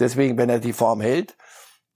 [0.00, 1.36] Deswegen, wenn er die Form hält,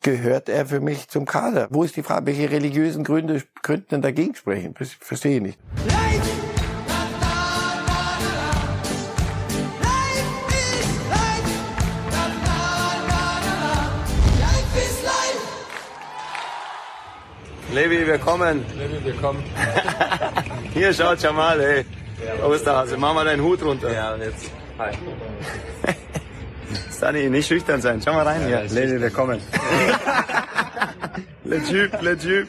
[0.02, 1.68] gehört er für mich zum Kader.
[1.70, 4.74] Wo ist die Frage, welche religiösen Gründe könnten denn dagegen sprechen?
[5.00, 5.58] Verstehe ich nicht.
[17.73, 18.64] Levi, wir kommen.
[18.77, 19.43] Levi, wir kommen.
[20.75, 21.84] Hier, schaut schon mal, ey.
[22.46, 23.93] Osterhase, mach mal deinen Hut runter.
[23.93, 24.50] Ja, jetzt.
[24.79, 24.93] Hi.
[27.05, 28.00] Sunny, nicht schüchtern sein.
[28.02, 28.62] Schau mal rein Ja, hier.
[28.62, 29.39] ist Levi, wir kommen.
[31.45, 32.48] le Typ, le Typ.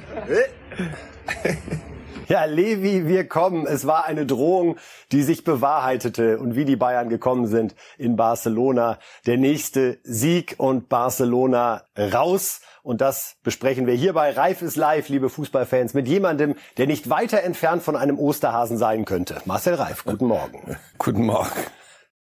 [2.29, 3.67] Ja, Levi, wir kommen.
[3.67, 4.77] Es war eine Drohung,
[5.11, 6.39] die sich bewahrheitete.
[6.39, 8.97] Und wie die Bayern gekommen sind in Barcelona.
[9.25, 12.61] Der nächste Sieg und Barcelona raus.
[12.81, 17.09] Und das besprechen wir hier bei Reif ist live, liebe Fußballfans, mit jemandem, der nicht
[17.09, 19.41] weiter entfernt von einem Osterhasen sein könnte.
[19.45, 20.77] Marcel Reif, guten Morgen.
[20.97, 21.49] Guten Morgen.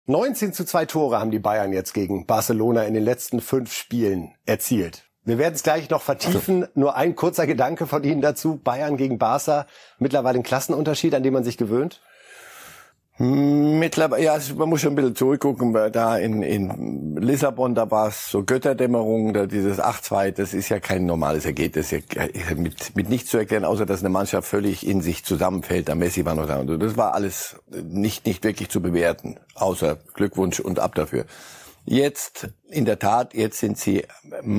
[0.06, 4.34] 19 zu 2 Tore haben die Bayern jetzt gegen Barcelona in den letzten fünf Spielen
[4.46, 5.04] erzielt.
[5.24, 6.66] Wir werden es gleich noch vertiefen.
[6.74, 8.56] Nur ein kurzer Gedanke von Ihnen dazu.
[8.56, 9.66] Bayern gegen Barca.
[10.00, 12.00] Mittlerweile ein Klassenunterschied, an dem man sich gewöhnt?
[13.18, 17.90] Mittlerweile, ja, also man muss schon ein bisschen zurückgucken, weil da in, in Lissabon, da
[17.90, 21.98] war es so Götterdämmerung, da dieses 8-2, das ist ja kein normales Ergebnis, ja
[22.56, 26.24] mit, mit nichts zu erklären, außer dass eine Mannschaft völlig in sich zusammenfällt, da Messi
[26.24, 26.78] war noch da und so.
[26.78, 31.26] Das war alles nicht, nicht wirklich zu bewerten, außer Glückwunsch und ab dafür.
[31.84, 34.04] Jetzt, in der Tat, jetzt sind sie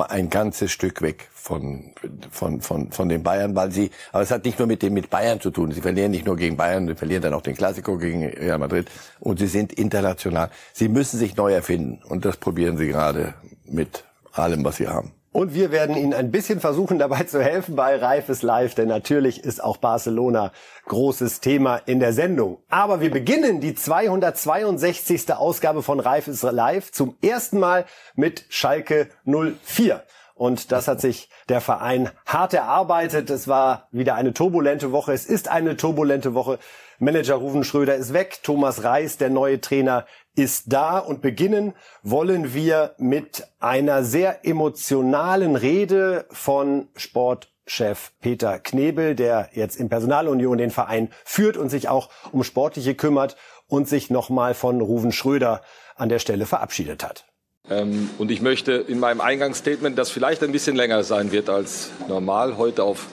[0.09, 1.93] ein ganzes Stück weg von,
[2.29, 5.09] von, von, von den Bayern, weil sie, aber es hat nicht nur mit dem, mit
[5.09, 5.71] Bayern zu tun.
[5.71, 8.91] Sie verlieren nicht nur gegen Bayern, sie verlieren dann auch den Klassiko gegen Real Madrid
[9.21, 10.49] und sie sind international.
[10.73, 15.13] Sie müssen sich neu erfinden und das probieren sie gerade mit allem, was sie haben.
[15.33, 19.43] Und wir werden Ihnen ein bisschen versuchen, dabei zu helfen bei Reifes Live, denn natürlich
[19.43, 20.51] ist auch Barcelona
[20.85, 22.59] großes Thema in der Sendung.
[22.69, 25.33] Aber wir beginnen die 262.
[25.33, 30.03] Ausgabe von Reifes Live zum ersten Mal mit Schalke 04.
[30.35, 33.31] Und das hat sich der Verein hart erarbeitet.
[33.31, 35.13] Es war wieder eine turbulente Woche.
[35.13, 36.59] Es ist eine turbulente Woche.
[36.99, 38.39] Manager Ruven Schröder ist weg.
[38.43, 40.05] Thomas Reis, der neue Trainer,
[40.35, 40.99] ist da.
[40.99, 49.75] Und beginnen wollen wir mit einer sehr emotionalen Rede von Sportchef Peter Knebel, der jetzt
[49.75, 53.35] in Personalunion den Verein führt und sich auch um Sportliche kümmert
[53.67, 55.61] und sich nochmal von Ruven Schröder
[55.95, 57.25] an der Stelle verabschiedet hat.
[57.69, 61.91] Ähm, und ich möchte in meinem Eingangsstatement, das vielleicht ein bisschen länger sein wird als
[62.07, 63.07] normal, heute auf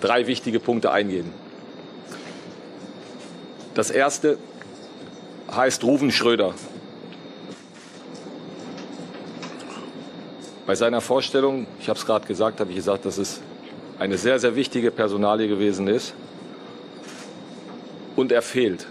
[0.00, 1.32] drei wichtige Punkte eingehen.
[3.78, 4.38] Das erste
[5.54, 6.52] heißt Ruven Schröder.
[10.66, 13.40] Bei seiner Vorstellung, ich habe es gerade gesagt, habe ich gesagt, dass es
[14.00, 16.12] eine sehr, sehr wichtige Personalie gewesen ist.
[18.16, 18.88] Und er fehlt.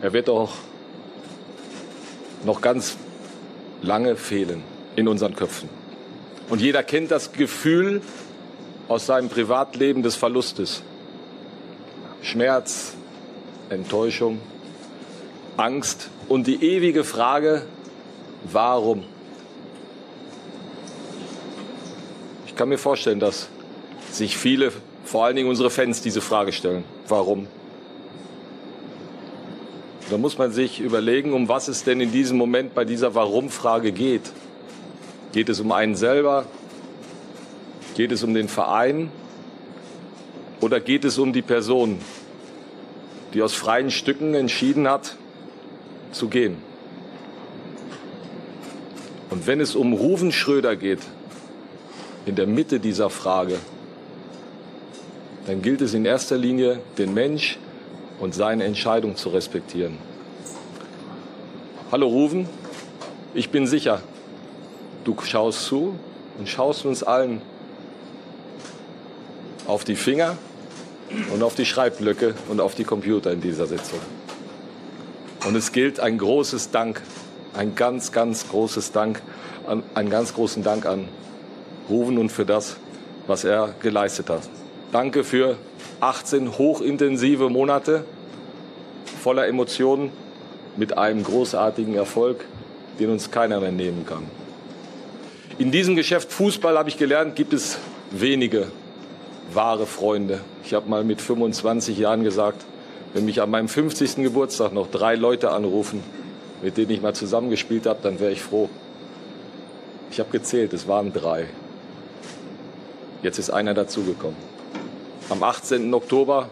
[0.00, 0.54] Er wird auch
[2.46, 2.96] noch ganz
[3.82, 4.62] lange fehlen
[4.96, 5.68] in unseren Köpfen.
[6.48, 8.00] Und jeder kennt das Gefühl
[8.88, 10.82] aus seinem Privatleben des Verlustes.
[12.22, 12.94] Schmerz,
[13.72, 14.40] Enttäuschung,
[15.56, 17.62] Angst und die ewige Frage,
[18.44, 19.04] warum?
[22.46, 23.48] Ich kann mir vorstellen, dass
[24.10, 24.72] sich viele,
[25.04, 26.84] vor allen Dingen unsere Fans, diese Frage stellen.
[27.08, 27.46] Warum?
[30.10, 33.92] Da muss man sich überlegen, um was es denn in diesem Moment bei dieser Warum-Frage
[33.92, 34.30] geht.
[35.32, 36.44] Geht es um einen selber?
[37.94, 39.10] Geht es um den Verein?
[40.60, 41.98] Oder geht es um die Person,
[43.34, 45.16] die aus freien Stücken entschieden hat,
[46.12, 46.56] zu gehen?
[49.30, 51.00] Und wenn es um Ruven Schröder geht,
[52.26, 53.58] in der Mitte dieser Frage,
[55.46, 57.58] dann gilt es in erster Linie, den Mensch
[58.20, 59.98] und seine Entscheidung zu respektieren.
[61.90, 62.48] Hallo Ruven,
[63.34, 64.02] ich bin sicher,
[65.04, 65.98] du schaust zu
[66.38, 67.42] und schaust uns allen
[69.66, 70.36] auf die Finger
[71.32, 74.00] und auf die Schreibblöcke und auf die Computer in dieser Sitzung.
[75.46, 77.02] Und es gilt ein großes Dank,
[77.54, 79.20] ein ganz, ganz großes Dank,
[79.66, 81.08] an, einen ganz großen Dank an
[81.88, 82.76] Ruven und für das,
[83.26, 84.42] was er geleistet hat.
[84.92, 85.56] Danke für
[86.00, 88.04] 18 hochintensive Monate
[89.22, 90.10] voller Emotionen
[90.76, 92.44] mit einem großartigen Erfolg,
[92.98, 94.24] den uns keiner mehr nehmen kann.
[95.58, 97.78] In diesem Geschäft Fußball habe ich gelernt, gibt es
[98.10, 98.68] wenige
[99.54, 100.40] wahre Freunde.
[100.64, 102.64] Ich habe mal mit 25 Jahren gesagt,
[103.14, 104.16] wenn mich an meinem 50.
[104.16, 106.02] Geburtstag noch drei Leute anrufen,
[106.62, 108.68] mit denen ich mal zusammengespielt habe, dann wäre ich froh.
[110.10, 111.46] Ich habe gezählt, es waren drei.
[113.22, 114.36] Jetzt ist einer dazugekommen.
[115.28, 115.92] Am 18.
[115.94, 116.50] Oktober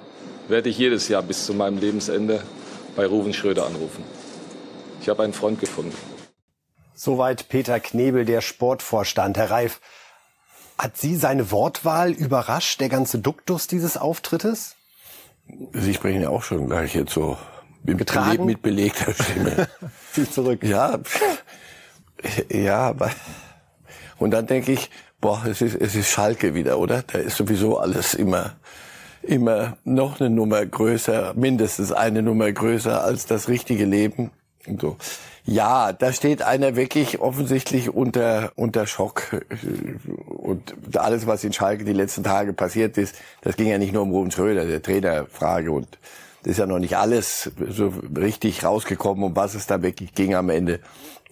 [0.48, 2.42] werde ich jedes Jahr bis zu meinem Lebensende
[2.96, 4.04] bei Ruven Schröder anrufen.
[5.00, 5.96] Ich habe einen Freund gefunden.
[6.94, 9.38] Soweit Peter Knebel, der Sportvorstand.
[9.38, 9.80] Herr Reif,
[10.80, 14.76] hat Sie seine Wortwahl überrascht, der ganze Duktus dieses Auftrittes?
[15.72, 17.36] Sie sprechen ja auch schon gleich jetzt so
[17.82, 18.46] mit, Getragen?
[18.46, 19.68] mit belegter Stimme.
[20.12, 20.62] Sie zurück.
[20.62, 20.98] ja,
[22.50, 23.10] ja, aber
[24.18, 24.90] und dann denke ich,
[25.20, 27.02] boah, es ist, es ist Schalke wieder, oder?
[27.02, 28.56] Da ist sowieso alles immer,
[29.22, 34.30] immer noch eine Nummer größer, mindestens eine Nummer größer als das richtige Leben.
[34.80, 34.96] So.
[35.44, 39.42] Ja, da steht einer wirklich offensichtlich unter, unter Schock.
[40.26, 44.02] Und alles, was in Schalke die letzten Tage passiert ist, das ging ja nicht nur
[44.02, 45.72] um Ruben Schröder, der Trainerfrage.
[45.72, 45.88] Und
[46.42, 50.34] das ist ja noch nicht alles so richtig rausgekommen, um was es da wirklich ging
[50.34, 50.80] am Ende.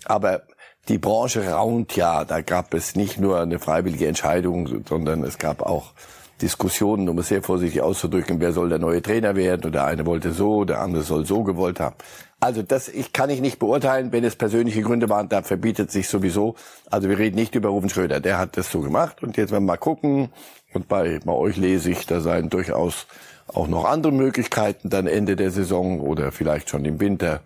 [0.05, 0.43] Aber
[0.89, 2.25] die Branche raunt ja.
[2.25, 5.93] Da gab es nicht nur eine freiwillige Entscheidung, sondern es gab auch
[6.41, 9.67] Diskussionen, um es sehr vorsichtig auszudrücken, wer soll der neue Trainer werden.
[9.67, 11.97] Und der eine wollte so, der andere soll so gewollt haben.
[12.41, 16.09] Also das ich kann ich nicht beurteilen, wenn es persönliche Gründe waren, da verbietet sich
[16.09, 16.55] sowieso.
[16.89, 19.23] Also wir reden nicht über Rufen Schröder, der hat das so gemacht.
[19.23, 20.31] Und jetzt werden wir mal gucken.
[20.73, 23.07] Und bei, bei euch lese ich, da seien durchaus
[23.49, 27.41] auch noch andere Möglichkeiten dann Ende der Saison oder vielleicht schon im Winter,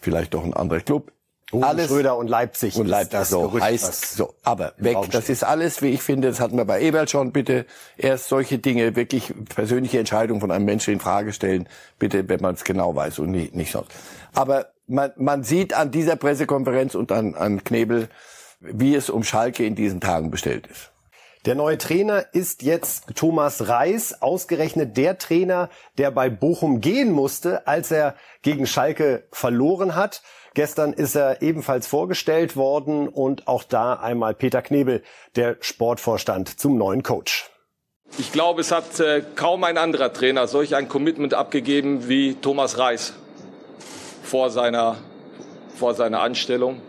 [0.00, 1.12] vielleicht doch ein anderer Club.
[1.52, 2.76] Ruben alles Schröder und Leipzig.
[2.76, 4.34] Und Leipzig das so Gerücht, heißt so.
[4.42, 4.96] Aber weg.
[5.10, 7.32] Das ist alles, wie ich finde, das hatten wir bei Ebert schon.
[7.32, 7.66] Bitte
[7.96, 11.68] erst solche Dinge, wirklich persönliche Entscheidungen von einem Menschen in Frage stellen.
[11.98, 13.90] Bitte, wenn man es genau weiß und nicht, nicht sonst.
[14.34, 18.08] Aber man, man sieht an dieser Pressekonferenz und an, an Knebel,
[18.60, 20.91] wie es um Schalke in diesen Tagen bestellt ist.
[21.44, 27.66] Der neue Trainer ist jetzt Thomas Reis, ausgerechnet der Trainer, der bei Bochum gehen musste,
[27.66, 30.22] als er gegen Schalke verloren hat.
[30.54, 35.02] Gestern ist er ebenfalls vorgestellt worden und auch da einmal Peter Knebel,
[35.34, 37.50] der Sportvorstand zum neuen Coach.
[38.18, 42.78] Ich glaube, es hat äh, kaum ein anderer Trainer solch ein Commitment abgegeben wie Thomas
[42.78, 43.14] Reis
[44.22, 44.96] vor seiner,
[45.74, 46.80] vor seiner Anstellung,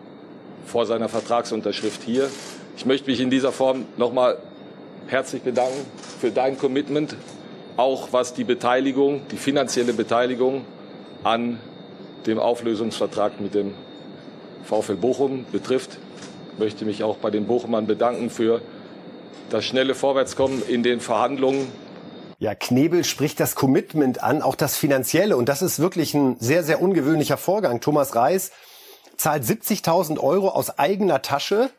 [0.68, 2.30] vor seiner Vertragsunterschrift hier.
[2.76, 4.38] Ich möchte mich in dieser Form nochmal
[5.08, 5.86] herzlich bedanken
[6.20, 7.16] für dein Commitment,
[7.78, 10.66] auch was die Beteiligung, die finanzielle Beteiligung
[11.24, 11.60] an
[12.26, 13.76] dem Auflösungsvertrag mit dem
[14.64, 15.98] VfL Bochum betrifft.
[16.54, 18.62] Ich möchte mich auch bei den Bochumern bedanken für
[19.50, 21.68] das schnelle Vorwärtskommen in den Verhandlungen.
[22.40, 25.38] Ja, Knebel spricht das Commitment an, auch das Finanzielle.
[25.38, 27.82] Und das ist wirklich ein sehr, sehr ungewöhnlicher Vorgang.
[27.82, 28.52] Thomas Reis
[29.16, 31.70] zahlt 70.000 Euro aus eigener Tasche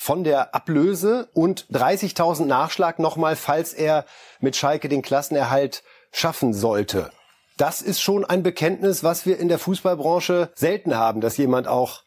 [0.00, 4.04] von der Ablöse und 30.000 Nachschlag nochmal, falls er
[4.38, 7.10] mit Schalke den Klassenerhalt schaffen sollte.
[7.56, 12.04] Das ist schon ein Bekenntnis, was wir in der Fußballbranche selten haben, dass jemand auch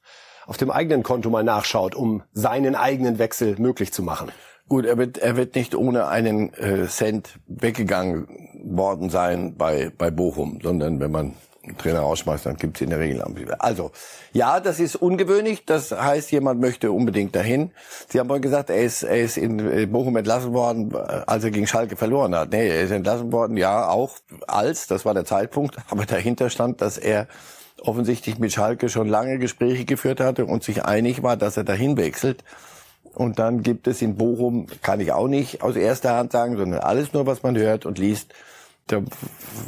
[0.47, 4.31] auf dem eigenen Konto mal nachschaut, um seinen eigenen Wechsel möglich zu machen.
[4.69, 8.25] Gut, er wird, er wird nicht ohne einen äh, Cent weggegangen
[8.63, 11.33] worden sein bei, bei Bochum, sondern wenn man
[11.77, 13.91] Trainer rausschmeißt, dann gibt's in der Regel am Also,
[14.33, 15.65] ja, das ist ungewöhnlich.
[15.65, 17.71] Das heißt, jemand möchte unbedingt dahin.
[18.09, 21.43] Sie haben vorhin gesagt, er ist, er ist in äh, Bochum entlassen worden, äh, als
[21.43, 22.51] er gegen Schalke verloren hat.
[22.51, 24.17] Nee, er ist entlassen worden, ja, auch
[24.47, 27.27] als, das war der Zeitpunkt, aber dahinter stand, dass er
[27.79, 31.95] offensichtlich mit Schalke schon lange Gespräche geführt hatte und sich einig war, dass er dahin
[31.95, 32.43] wechselt.
[33.13, 36.79] Und dann gibt es in Bochum, kann ich auch nicht aus erster Hand sagen, sondern
[36.79, 38.33] alles nur, was man hört und liest.
[38.91, 39.01] Da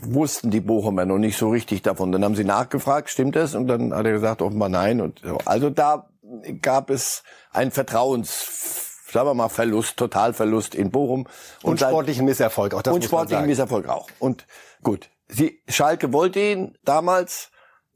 [0.03, 2.11] wussten die Bochumer noch nicht so richtig davon.
[2.11, 3.55] Dann haben sie nachgefragt, stimmt das?
[3.55, 5.01] Und dann hat er gesagt, offenbar nein.
[5.01, 5.37] Und so.
[5.45, 6.09] Also da
[6.61, 11.27] gab es einen Vertrauens, sagen wir mal, Verlust, Totalverlust in Bochum.
[11.61, 13.45] Und, seit- sportlichen Misserfolg, auch das und sportlichen.
[13.45, 14.07] Misserfolg auch.
[14.19, 14.45] Und
[14.81, 17.49] gut, sie, Schalke wollte ihn damals.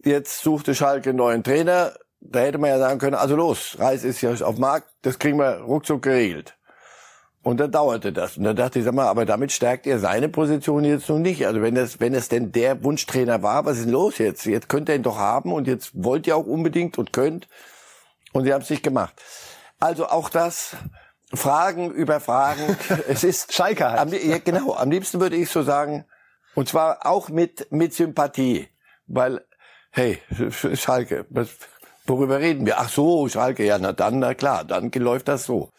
[0.03, 1.93] Jetzt suchte Schalke einen neuen Trainer.
[2.19, 5.38] Da hätte man ja sagen können, also los, Reis ist ja auf Markt, das kriegen
[5.38, 6.56] wir ruckzuck geregelt.
[7.47, 8.35] Und dann dauerte das.
[8.35, 11.47] Und dann dachte ich, sag mal, aber damit stärkt er seine Position jetzt noch nicht.
[11.47, 14.45] Also wenn es, wenn es denn der Wunschtrainer war, was ist denn los jetzt?
[14.45, 17.47] Jetzt könnt ihr ihn doch haben und jetzt wollt ihr auch unbedingt und könnt.
[18.33, 19.13] Und sie haben es nicht gemacht.
[19.79, 20.75] Also auch das,
[21.33, 22.75] Fragen über Fragen.
[23.07, 23.99] es ist Schalke halt.
[24.01, 24.75] Am, ja, genau.
[24.75, 26.03] Am liebsten würde ich so sagen,
[26.53, 28.67] und zwar auch mit, mit Sympathie.
[29.05, 29.45] Weil,
[29.91, 30.19] hey,
[30.73, 31.47] Schalke, was,
[32.07, 32.77] worüber reden wir?
[32.77, 35.71] Ach so, Schalke, ja, na dann, na klar, dann läuft das so.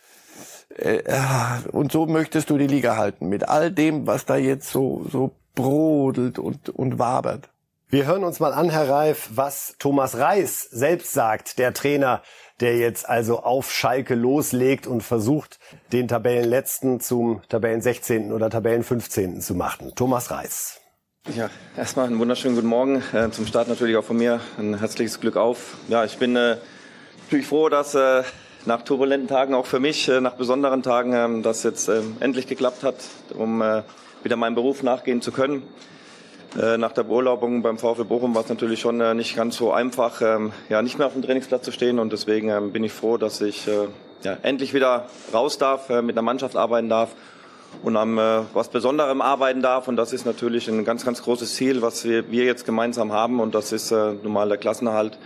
[0.78, 3.28] Äh, ah, und so möchtest du die Liga halten.
[3.28, 7.48] Mit all dem, was da jetzt so, so brodelt und, und wabert.
[7.90, 12.22] Wir hören uns mal an, Herr Reif, was Thomas Reis selbst sagt, der Trainer,
[12.60, 15.58] der jetzt also auf Schalke loslegt und versucht,
[15.92, 18.32] den Tabellenletzten zum Tabellen 16.
[18.32, 19.40] oder Tabellen 15.
[19.40, 19.92] zu machen.
[19.96, 20.80] Thomas Reis.
[21.34, 23.02] Ja, erstmal einen wunderschönen guten Morgen.
[23.12, 25.78] Äh, zum Start natürlich auch von mir ein herzliches Glück auf.
[25.88, 26.58] Ja, ich bin äh,
[27.24, 28.22] natürlich froh, dass äh,
[28.66, 32.46] nach turbulenten Tagen auch für mich, äh, nach besonderen Tagen, ähm, das jetzt ähm, endlich
[32.46, 32.96] geklappt hat,
[33.34, 33.82] um äh,
[34.22, 35.62] wieder meinem Beruf nachgehen zu können.
[36.60, 40.20] Äh, nach der Beurlaubung beim VfL Bochum war es natürlich schon nicht ganz so einfach,
[40.22, 41.98] ähm, ja, nicht mehr auf dem Trainingsplatz zu stehen.
[41.98, 43.68] Und deswegen bin ich froh, dass ich
[44.22, 47.14] ja, endlich wieder raus darf, mit einer Mannschaft arbeiten darf
[47.82, 49.88] und am was Besonderem arbeiten darf.
[49.88, 53.40] Und das ist natürlich ein ganz, ganz großes Ziel, was wir, wir jetzt gemeinsam haben.
[53.40, 55.18] Und das ist nun mal der Klassenerhalt.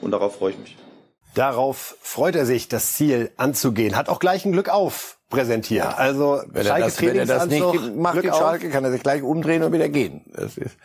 [0.00, 0.89] Und darauf freue ich mich.
[1.34, 3.96] Darauf freut er sich, das Ziel anzugehen.
[3.96, 5.84] Hat auch gleich ein Glück auf präsentiert.
[5.84, 9.02] Ja, also wenn er, das, wenn er das nicht macht Glück Schalke, kann er sich
[9.02, 10.22] gleich umdrehen und wieder gehen.
[10.34, 10.76] Das ist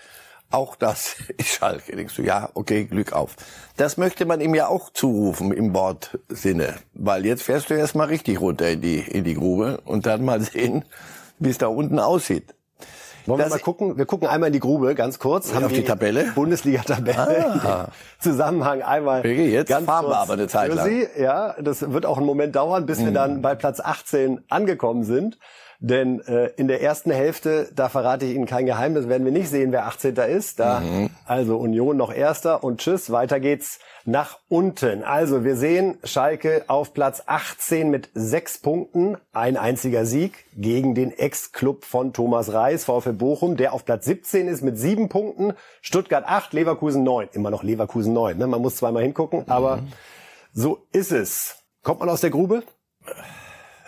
[0.51, 1.95] auch das ist Schalke.
[1.95, 3.35] Denkst du, ja, okay, Glück auf.
[3.75, 8.39] Das möchte man ihm ja auch zurufen im Wortsinne, weil jetzt fährst du erstmal richtig
[8.39, 10.85] runter in die in die Grube und dann mal sehen,
[11.39, 12.54] wie es da unten aussieht.
[13.25, 13.97] Wollen wir mal gucken?
[13.97, 15.53] Wir gucken einmal in die Grube, ganz kurz.
[15.53, 16.31] Haben auf die Tabelle?
[16.35, 17.61] Bundesliga-Tabelle.
[17.63, 17.87] Ah.
[18.19, 19.25] Zusammenhang einmal.
[19.25, 20.85] Jetzt ganz fahren wir aber eine Zeit lang.
[20.87, 21.07] Sie.
[21.17, 23.05] Ja, das wird auch einen Moment dauern, bis mhm.
[23.05, 25.39] wir dann bei Platz 18 angekommen sind.
[25.79, 29.49] Denn äh, in der ersten Hälfte, da verrate ich Ihnen kein Geheimnis, werden wir nicht
[29.49, 30.15] sehen, wer 18.
[30.15, 30.59] ist.
[30.59, 31.09] Da mhm.
[31.25, 35.03] also Union noch Erster und Tschüss, weiter geht's nach unten.
[35.03, 41.11] Also wir sehen Schalke auf Platz 18 mit sechs Punkten, ein einziger Sieg gegen den
[41.11, 46.25] Ex-Club von Thomas Reis, VfL Bochum, der auf Platz 17 ist mit sieben Punkten, Stuttgart
[46.25, 48.37] 8, Leverkusen 9, immer noch Leverkusen 9.
[48.37, 48.47] Ne?
[48.47, 49.87] Man muss zweimal hingucken, aber mhm.
[50.53, 51.63] so ist es.
[51.81, 52.63] Kommt man aus der Grube?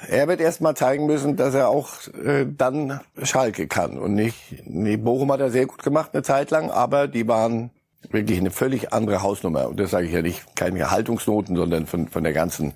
[0.07, 4.37] Er wird erst mal zeigen müssen, dass er auch äh, dann Schalke kann und nicht.
[4.65, 7.71] Nee, Bochum hat er sehr gut gemacht eine Zeit lang, aber die waren
[8.11, 9.67] wirklich eine völlig andere Hausnummer.
[9.67, 12.73] Und das sage ich ja nicht, keine Haltungsnoten, sondern von, von der ganzen,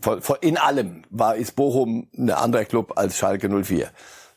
[0.00, 3.90] von, von, in allem war ist Bochum ein anderer Club als Schalke 04.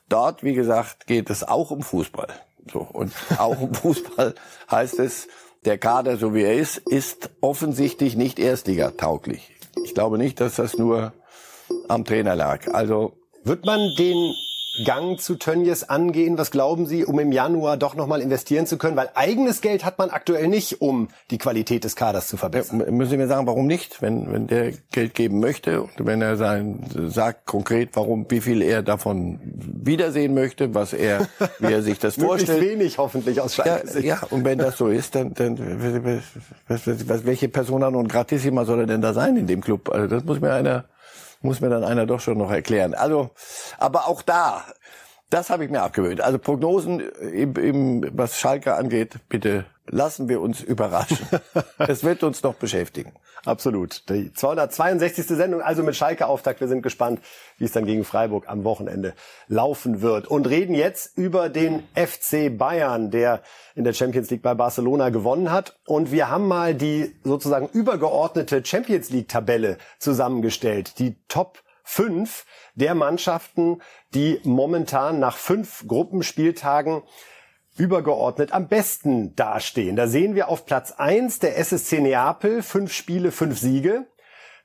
[0.09, 2.27] Dort, wie gesagt, geht es auch um Fußball.
[2.71, 4.35] So und auch um Fußball
[4.69, 5.27] heißt es,
[5.63, 9.55] der Kader, so wie er ist, ist offensichtlich nicht Erstliga tauglich.
[9.83, 11.13] Ich glaube nicht, dass das nur
[11.89, 12.73] am Trainer lag.
[12.73, 13.13] Also
[13.43, 14.33] wird man den
[14.83, 16.37] Gang zu Tönjes angehen?
[16.37, 18.97] Was glauben Sie, um im Januar doch nochmal investieren zu können?
[18.97, 22.81] Weil eigenes Geld hat man aktuell nicht, um die Qualität des Kaders zu verbessern.
[22.81, 24.01] Ja, müssen Sie mir sagen, warum nicht?
[24.01, 28.61] Wenn, wenn der Geld geben möchte und wenn er sein, sagt konkret, warum, wie viel
[28.61, 31.27] er davon wiedersehen möchte, was er,
[31.59, 32.61] wie er sich das vorstellt.
[32.61, 33.99] wenig hoffentlich aus Schalke.
[33.99, 35.57] Ja, ja, und wenn das so ist, dann, dann
[36.67, 39.89] was, was, was, welche Persona non gratissima soll er denn da sein in dem Club?
[39.89, 40.85] Also das muss mir einer
[41.45, 42.93] muss mir dann einer doch schon noch erklären.
[42.93, 43.29] Also,
[43.77, 44.65] aber auch da,
[45.35, 46.21] das habe ich mir abgewöhnt.
[46.21, 51.27] Also Prognosen, im, im, was Schalke angeht, bitte lassen wir uns überraschen.
[51.77, 53.11] Es wird uns noch beschäftigen.
[53.43, 54.09] Absolut.
[54.09, 55.27] Die 262.
[55.27, 56.61] Sendung, also mit Schalke-Auftakt.
[56.61, 57.19] Wir sind gespannt,
[57.57, 59.13] wie es dann gegen Freiburg am Wochenende
[59.47, 60.27] laufen wird.
[60.27, 63.41] Und reden jetzt über den FC Bayern, der
[63.75, 65.77] in der Champions League bei Barcelona gewonnen hat.
[65.85, 70.97] Und wir haben mal die sozusagen übergeordnete Champions League-Tabelle zusammengestellt.
[70.97, 73.81] Die Top 5 der Mannschaften,
[74.13, 77.03] die momentan nach fünf Gruppenspieltagen
[77.77, 79.95] übergeordnet am besten dastehen.
[79.95, 84.07] Da sehen wir auf Platz eins der SSC Neapel, fünf Spiele, fünf Siege.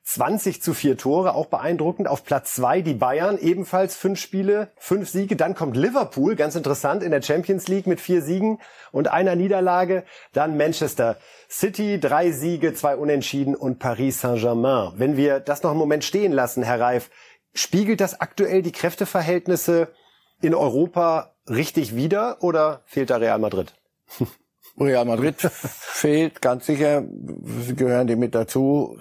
[0.03, 2.09] 20 zu vier Tore, auch beeindruckend.
[2.09, 5.37] Auf Platz zwei die Bayern, ebenfalls fünf Spiele, fünf Siege.
[5.37, 8.59] Dann kommt Liverpool, ganz interessant, in der Champions League mit vier Siegen
[8.93, 10.05] und einer Niederlage.
[10.33, 11.17] Dann Manchester
[11.49, 14.93] City, drei Siege, zwei Unentschieden und Paris Saint-Germain.
[14.97, 17.11] Wenn wir das noch einen Moment stehen lassen, Herr Reif,
[17.53, 19.89] spiegelt das aktuell die Kräfteverhältnisse
[20.41, 23.75] in Europa richtig wieder oder fehlt da Real Madrid?
[24.79, 27.05] Real Madrid fehlt ganz sicher,
[27.77, 28.99] gehören die mit dazu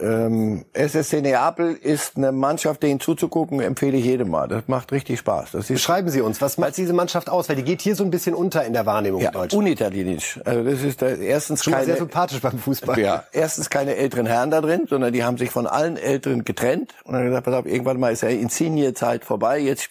[0.00, 4.46] ähm, SSC Neapel ist eine Mannschaft, denen zuzugucken, empfehle ich jedem mal.
[4.48, 5.52] Das macht richtig Spaß.
[5.52, 7.48] Das ist Beschreiben Sie uns, was macht diese Mannschaft aus?
[7.48, 9.54] Weil die geht hier so ein bisschen unter in der Wahrnehmung ja, in Deutschland.
[9.54, 10.40] unitalienisch.
[10.44, 12.98] Also das ist da erstens Schon keine, sehr sympathisch beim Fußball.
[12.98, 16.94] Ja, erstens keine älteren Herren da drin, sondern die haben sich von allen Älteren getrennt
[17.04, 19.58] und haben gesagt, pass auf, irgendwann mal ist ja Insigne-Zeit vorbei.
[19.58, 19.90] Jetzt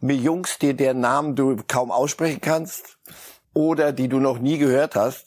[0.00, 2.98] mit Jungs, die deren Namen du kaum aussprechen kannst
[3.52, 5.26] oder die du noch nie gehört hast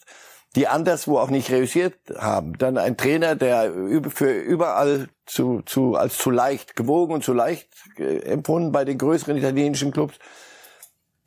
[0.56, 2.56] die anderswo auch nicht reüssiert haben.
[2.58, 3.72] Dann ein Trainer, der
[4.08, 8.98] für überall zu, zu, als zu leicht gewogen und zu leicht äh, empfunden bei den
[8.98, 10.18] größeren italienischen Clubs.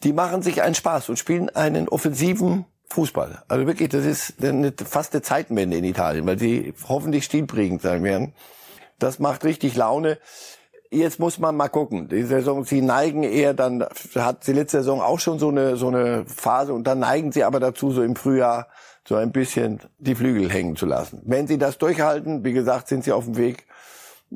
[0.03, 3.43] Die machen sich einen Spaß und spielen einen offensiven Fußball.
[3.47, 8.03] Also wirklich, das ist eine, fast eine Zeitenwende in Italien, weil sie hoffentlich stilprägend sein
[8.03, 8.33] werden.
[8.99, 10.17] Das macht richtig Laune.
[10.89, 12.09] Jetzt muss man mal gucken.
[12.09, 13.85] Die Saison, sie neigen eher dann,
[14.15, 17.43] hat sie letzte Saison auch schon so eine, so eine Phase und dann neigen sie
[17.43, 18.67] aber dazu, so im Frühjahr
[19.07, 21.21] so ein bisschen die Flügel hängen zu lassen.
[21.25, 23.65] Wenn sie das durchhalten, wie gesagt, sind sie auf dem Weg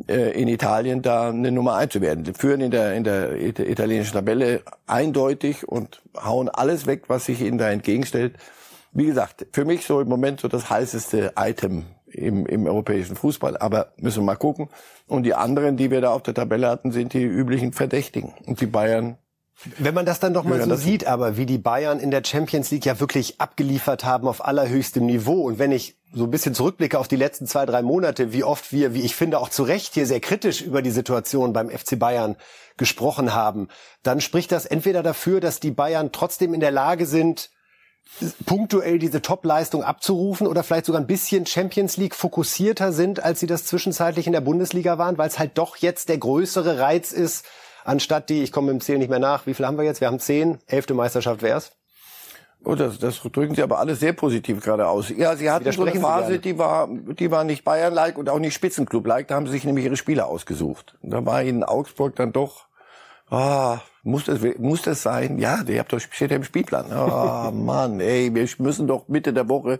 [0.07, 2.25] äh, in Italien da eine Nummer eins zu werden.
[2.25, 7.41] Sie führen in der, in der italienischen Tabelle eindeutig und hauen alles weg, was sich
[7.41, 8.35] ihnen da entgegenstellt.
[8.91, 13.57] Wie gesagt, für mich so im Moment so das heißeste Item im, im europäischen Fußball.
[13.57, 14.69] Aber müssen wir mal gucken.
[15.07, 18.33] Und die anderen, die wir da auf der Tabelle hatten, sind die üblichen Verdächtigen.
[18.45, 19.17] Und die Bayern
[19.77, 22.23] Wenn man das dann doch mal ja, so sieht, aber wie die Bayern in der
[22.23, 25.43] Champions League ja wirklich abgeliefert haben auf allerhöchstem Niveau.
[25.43, 28.71] Und wenn ich so ein bisschen zurückblicke auf die letzten zwei, drei Monate, wie oft
[28.71, 31.97] wir, wie ich finde, auch zu Recht hier sehr kritisch über die Situation beim FC
[31.97, 32.35] Bayern
[32.77, 33.69] gesprochen haben,
[34.03, 37.49] dann spricht das entweder dafür, dass die Bayern trotzdem in der Lage sind,
[38.45, 43.47] punktuell diese Top-Leistung abzurufen oder vielleicht sogar ein bisschen Champions League fokussierter sind, als sie
[43.47, 47.45] das zwischenzeitlich in der Bundesliga waren, weil es halt doch jetzt der größere Reiz ist,
[47.85, 50.01] anstatt die, ich komme im Zählen nicht mehr nach, wie viel haben wir jetzt?
[50.01, 51.71] Wir haben zehn, elfte Meisterschaft wär's?
[52.63, 55.09] Oh, das, das drücken Sie aber alles sehr positiv gerade aus.
[55.09, 58.55] Ja, Sie hatten so eine Phase, die war, die war nicht Bayern-like und auch nicht
[58.55, 59.27] Spitzenclub-like.
[59.27, 60.97] Da haben Sie sich nämlich Ihre Spieler ausgesucht.
[61.03, 62.65] Da war Ihnen Augsburg dann doch,
[63.29, 65.37] ah, muss das, muss das sein?
[65.37, 66.91] Ja, der habt doch, steht ja im Spielplan.
[66.91, 69.79] Ah, Mann, ey, wir müssen doch Mitte der Woche,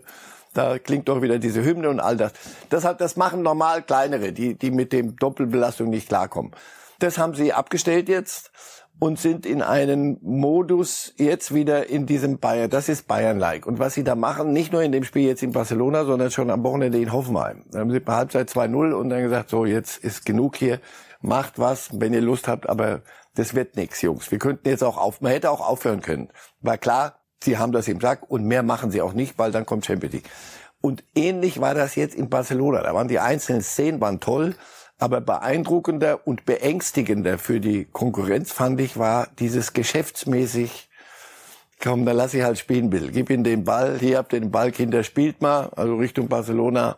[0.54, 2.32] da klingt doch wieder diese Hymne und all das.
[2.70, 6.52] Deshalb, das machen normal kleinere, die, die mit dem Doppelbelastung nicht klarkommen.
[6.98, 8.50] Das haben sie abgestellt jetzt
[8.98, 12.70] und sind in einen Modus jetzt wieder in diesem Bayern.
[12.70, 13.66] Das ist Bayern-like.
[13.66, 16.50] Und was sie da machen, nicht nur in dem Spiel jetzt in Barcelona, sondern schon
[16.50, 17.64] am Wochenende in Hoffenheim.
[17.70, 20.80] Da haben sie bei Halbzeit 2-0 und dann gesagt, so, jetzt ist genug hier.
[21.20, 23.02] Macht was, wenn ihr Lust habt, aber
[23.34, 24.30] das wird nichts, Jungs.
[24.30, 26.30] Wir könnten jetzt auch auf, man hätte auch aufhören können.
[26.60, 29.66] War klar, sie haben das im Sack und mehr machen sie auch nicht, weil dann
[29.66, 30.30] kommt Champions League.
[30.80, 32.82] Und ähnlich war das jetzt in Barcelona.
[32.82, 34.54] Da waren die einzelnen Szenen waren toll.
[34.98, 40.88] Aber beeindruckender und beängstigender für die Konkurrenz fand ich war dieses geschäftsmäßig,
[41.82, 43.10] komm, dann lass ich halt spielen, Bill.
[43.10, 46.96] Gib ihm den Ball, hier habt ihr den Ball, Kinder, spielt mal, also Richtung Barcelona.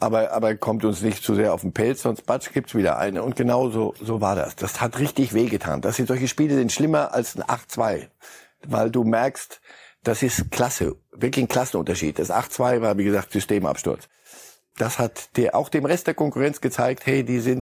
[0.00, 3.22] Aber, aber kommt uns nicht zu sehr auf den Pelz, sonst batsch gibt's wieder eine.
[3.22, 4.54] Und genau so, so war das.
[4.54, 5.80] Das hat richtig wehgetan.
[5.80, 8.08] Das sind solche Spiele sind schlimmer als ein 8-2.
[8.66, 9.60] Weil du merkst,
[10.04, 10.96] das ist klasse.
[11.12, 12.18] Wirklich ein Klassenunterschied.
[12.18, 14.08] Das 8-2 war, wie gesagt, Systemabsturz
[14.78, 17.60] das hat der, auch dem Rest der Konkurrenz gezeigt, hey, die sind.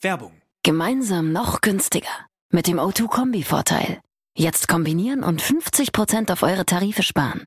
[0.00, 0.32] Werbung.
[0.62, 2.26] Gemeinsam noch günstiger.
[2.50, 4.00] Mit dem O2-Kombi-Vorteil.
[4.36, 7.44] Jetzt kombinieren und 50% auf eure Tarife sparen.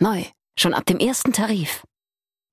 [0.00, 0.24] Neu,
[0.58, 1.84] schon ab dem ersten Tarif.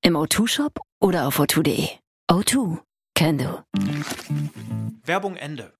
[0.02, 1.90] Im O2-Shop oder auf o2.de.
[2.30, 2.80] O2,
[3.14, 3.62] can do.
[5.04, 5.74] Werbung Ende.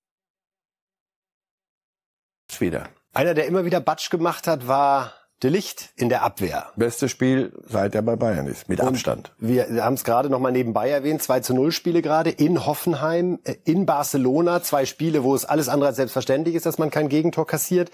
[2.58, 2.88] Wieder.
[3.12, 6.72] Einer, der immer wieder Batsch gemacht hat, war De Licht in der Abwehr.
[6.76, 9.32] Beste Spiel, seit er bei Bayern ist, mit und Abstand.
[9.38, 13.38] Wir haben es gerade noch mal nebenbei erwähnt, 2 zu 0 Spiele gerade in Hoffenheim,
[13.44, 17.10] äh, in Barcelona, zwei Spiele, wo es alles andere als selbstverständlich ist, dass man kein
[17.10, 17.90] Gegentor kassiert.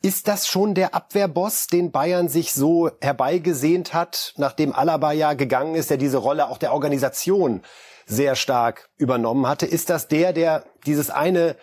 [0.00, 5.74] Ist das schon der Abwehrboss, den Bayern sich so herbeigesehnt hat, nachdem Alaba ja gegangen
[5.74, 7.62] ist, der diese Rolle auch der Organisation
[8.06, 9.66] sehr stark übernommen hatte?
[9.66, 11.56] Ist das der, der dieses eine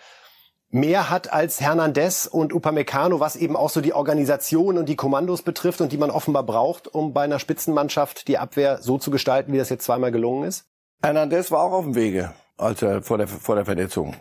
[0.72, 5.42] mehr hat als Hernandez und Upamecano, was eben auch so die Organisation und die Kommandos
[5.42, 9.52] betrifft und die man offenbar braucht, um bei einer Spitzenmannschaft die Abwehr so zu gestalten,
[9.52, 10.64] wie das jetzt zweimal gelungen ist?
[11.02, 14.16] Hernandez war auch auf dem Wege, als er vor der, vor der Verletzung.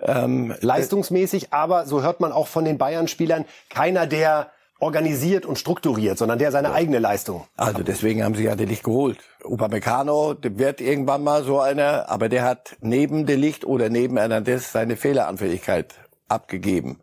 [0.00, 4.50] Ähm, Leistungsmäßig, aber so hört man auch von den Bayern-Spielern, keiner, der
[4.80, 7.46] organisiert und strukturiert, sondern der seine eigene Leistung.
[7.56, 9.18] Also deswegen haben sie ja den Licht geholt.
[9.44, 14.72] Upamecano wird irgendwann mal so einer, aber der hat neben der Licht oder neben Hernandez
[14.72, 15.94] seine Fehleranfälligkeit
[16.28, 17.00] abgegeben.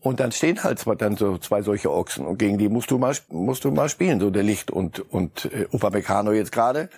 [0.00, 2.98] Und dann stehen halt zwei, dann so zwei solche Ochsen und gegen die musst du
[2.98, 6.88] mal musst du mal spielen, so der Licht und und äh, Upamecano jetzt gerade.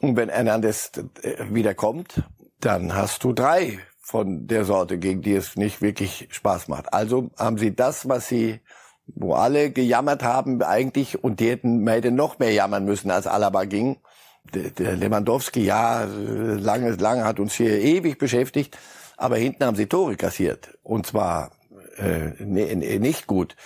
[0.00, 0.90] Und wenn Hernandez
[1.22, 2.24] äh, wieder kommt,
[2.60, 6.92] dann hast du drei von der Sorte, gegen die es nicht wirklich Spaß macht.
[6.92, 8.60] Also haben sie das, was sie
[9.06, 13.26] wo alle gejammert haben eigentlich und die hätten, man hätte noch mehr jammern müssen, als
[13.26, 13.98] Alaba ging.
[14.54, 18.78] Der, der Lewandowski, ja, lange, lange hat uns hier ewig beschäftigt,
[19.16, 21.50] aber hinten haben sie Tore kassiert und zwar
[21.96, 23.56] äh, nicht gut.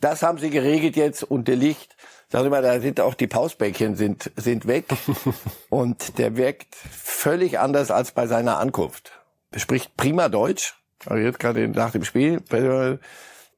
[0.00, 1.96] Das haben sie geregelt jetzt und der Licht,
[2.28, 4.86] sag ich mal, da sind auch die Pausbäckchen sind, sind weg
[5.68, 9.12] und der wirkt völlig anders als bei seiner Ankunft.
[9.52, 10.74] Er spricht prima Deutsch,
[11.06, 12.40] also jetzt gerade nach dem Spiel,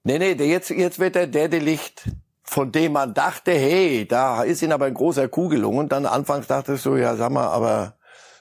[0.05, 2.11] Nee, nee, jetzt, jetzt wird der Dädelicht,
[2.43, 5.79] von dem man dachte, hey, da ist ihn aber ein großer Kuh gelungen.
[5.79, 7.99] Und dann anfangs dachte ich so, ja, sag mal, aber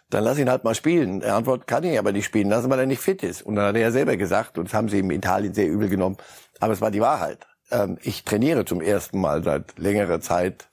[0.10, 1.22] dann lass ihn halt mal spielen.
[1.22, 3.42] Er antwortet, kann ich aber nicht spielen lassen, weil er nicht fit ist.
[3.42, 5.68] Und dann hat er ja selber gesagt, und das haben sie ihm in Italien sehr
[5.68, 6.18] übel genommen,
[6.60, 7.46] aber es war die Wahrheit.
[7.72, 10.70] Ähm, ich trainiere zum ersten Mal seit längerer Zeit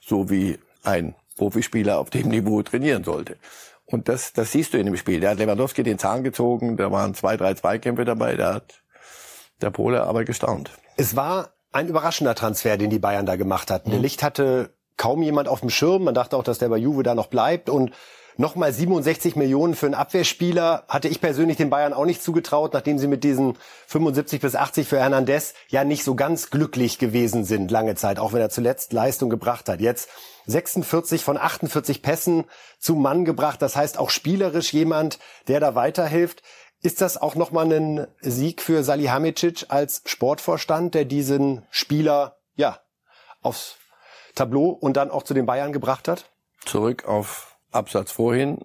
[0.00, 3.36] so wie ein Profispieler auf dem Niveau trainieren sollte.
[3.86, 5.20] Und das, das siehst du in dem Spiel.
[5.20, 8.83] Der hat Lewandowski den Zahn gezogen, da waren zwei, drei Zweikämpfe dabei, der hat
[9.64, 10.70] der Pole aber gestaunt.
[10.96, 13.88] Es war ein überraschender Transfer, den die Bayern da gemacht hatten.
[13.88, 13.92] Mhm.
[13.92, 16.04] Der Licht hatte kaum jemand auf dem Schirm.
[16.04, 17.92] Man dachte auch, dass der bei Juve da noch bleibt und
[18.36, 22.98] Nochmal 67 Millionen für einen Abwehrspieler hatte ich persönlich den Bayern auch nicht zugetraut, nachdem
[22.98, 27.70] sie mit diesen 75 bis 80 für Hernandez ja nicht so ganz glücklich gewesen sind
[27.70, 29.80] lange Zeit, auch wenn er zuletzt Leistung gebracht hat.
[29.80, 30.08] Jetzt
[30.46, 32.44] 46 von 48 Pässen
[32.80, 36.42] zum Mann gebracht, das heißt auch spielerisch jemand, der da weiterhilft.
[36.84, 42.78] Ist das auch nochmal ein Sieg für Salihamidzic als Sportvorstand, der diesen Spieler ja
[43.40, 43.76] aufs
[44.34, 46.26] Tableau und dann auch zu den Bayern gebracht hat?
[46.66, 48.58] Zurück auf Absatz vorhin.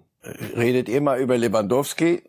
[0.54, 2.22] Redet immer über Lewandowski.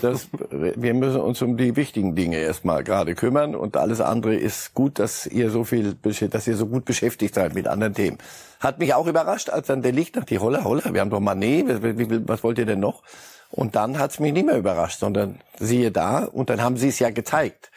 [0.00, 4.72] Das, wir müssen uns um die wichtigen Dinge erstmal gerade kümmern und alles andere ist
[4.72, 8.16] gut, dass ihr so viel, dass ihr so gut beschäftigt seid mit anderen Themen.
[8.58, 11.66] Hat mich auch überrascht, als dann der Licht dachte, holla, holla, wir haben doch Manet,
[12.26, 13.02] was wollt ihr denn noch?
[13.56, 16.98] Und dann hat's mich nicht mehr überrascht, sondern siehe da, und dann haben sie es
[16.98, 17.70] ja gezeigt,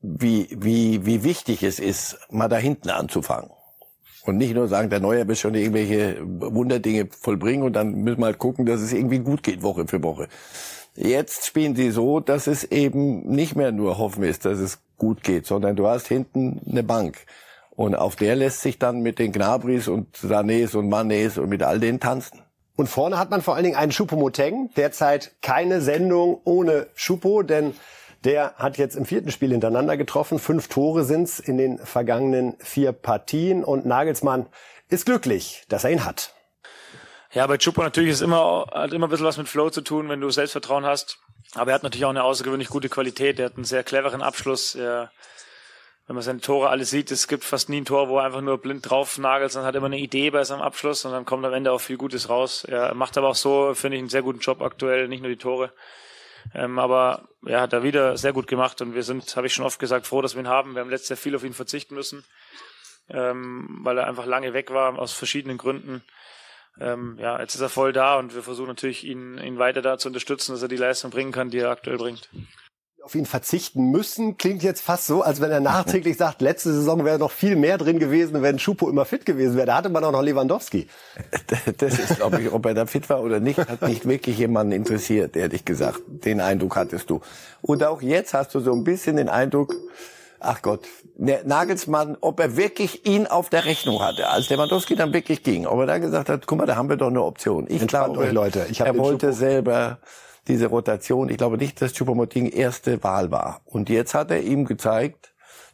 [0.00, 3.50] wie, wie, wie wichtig es ist, mal da hinten anzufangen.
[4.24, 8.26] Und nicht nur sagen, der Neuer will schon irgendwelche Wunderdinge vollbringen und dann müssen wir
[8.26, 10.28] halt gucken, dass es irgendwie gut geht, Woche für Woche.
[10.96, 15.22] Jetzt spielen sie so, dass es eben nicht mehr nur hoffen ist, dass es gut
[15.22, 17.26] geht, sondern du hast hinten eine Bank.
[17.70, 21.62] Und auf der lässt sich dann mit den Gnabris und Sanés und Manés und mit
[21.62, 22.41] all denen tanzen.
[22.76, 24.70] Und vorne hat man vor allen Dingen einen Choupo-Moteng.
[24.76, 27.74] Derzeit keine Sendung ohne Choupo, denn
[28.24, 30.38] der hat jetzt im vierten Spiel hintereinander getroffen.
[30.38, 33.64] Fünf Tore sind's in den vergangenen vier Partien.
[33.64, 34.46] Und Nagelsmann
[34.88, 36.34] ist glücklich, dass er ihn hat.
[37.32, 40.08] Ja, bei Chupo natürlich ist immer, hat immer ein bisschen was mit Flow zu tun,
[40.08, 41.18] wenn du Selbstvertrauen hast.
[41.54, 43.38] Aber er hat natürlich auch eine außergewöhnlich gute Qualität.
[43.38, 44.74] Er hat einen sehr cleveren Abschluss.
[44.74, 45.10] Er,
[46.06, 48.40] wenn man seine Tore alles sieht, es gibt fast nie ein Tor, wo er einfach
[48.40, 51.44] nur blind drauf nagelt, sondern hat immer eine Idee bei seinem Abschluss und dann kommt
[51.44, 52.64] am Ende auch viel Gutes raus.
[52.64, 55.36] Er macht aber auch so, finde ich, einen sehr guten Job aktuell, nicht nur die
[55.36, 55.72] Tore.
[56.54, 59.64] Ähm, aber ja, hat er wieder sehr gut gemacht und wir sind, habe ich schon
[59.64, 60.74] oft gesagt, froh, dass wir ihn haben.
[60.74, 62.24] Wir haben letztes Jahr viel auf ihn verzichten müssen,
[63.08, 66.02] ähm, weil er einfach lange weg war aus verschiedenen Gründen
[66.80, 69.98] ähm, ja, jetzt ist er voll da und wir versuchen natürlich, ihn, ihn weiter da
[69.98, 72.30] zu unterstützen, dass er die Leistung bringen kann, die er aktuell bringt.
[73.04, 77.04] Auf ihn verzichten müssen klingt jetzt fast so, als wenn er nachträglich sagt, letzte Saison
[77.04, 79.66] wäre noch viel mehr drin gewesen, wenn Schupo immer fit gewesen wäre.
[79.66, 80.86] Da hatte man auch noch Lewandowski.
[81.78, 84.72] Das ist, glaube ich, ob er da fit war oder nicht, hat nicht wirklich jemanden
[84.72, 86.00] interessiert, ehrlich gesagt.
[86.06, 87.20] Den Eindruck hattest du.
[87.60, 89.74] Und auch jetzt hast du so ein bisschen den Eindruck,
[90.38, 90.86] ach Gott,
[91.16, 95.66] der Nagelsmann, ob er wirklich ihn auf der Rechnung hatte, als Lewandowski dann wirklich ging,
[95.66, 97.66] ob er da gesagt hat, guck mal, da haben wir doch eine Option.
[97.68, 98.66] Ich Entspannt glaube, euch, Leute.
[98.70, 99.38] Ich er wollte Chupo.
[99.38, 99.98] selber
[100.48, 101.28] diese Rotation.
[101.28, 103.60] Ich glaube nicht, dass Choupo-Moting erste Wahl war.
[103.64, 105.32] Und jetzt hat er ihm gezeigt,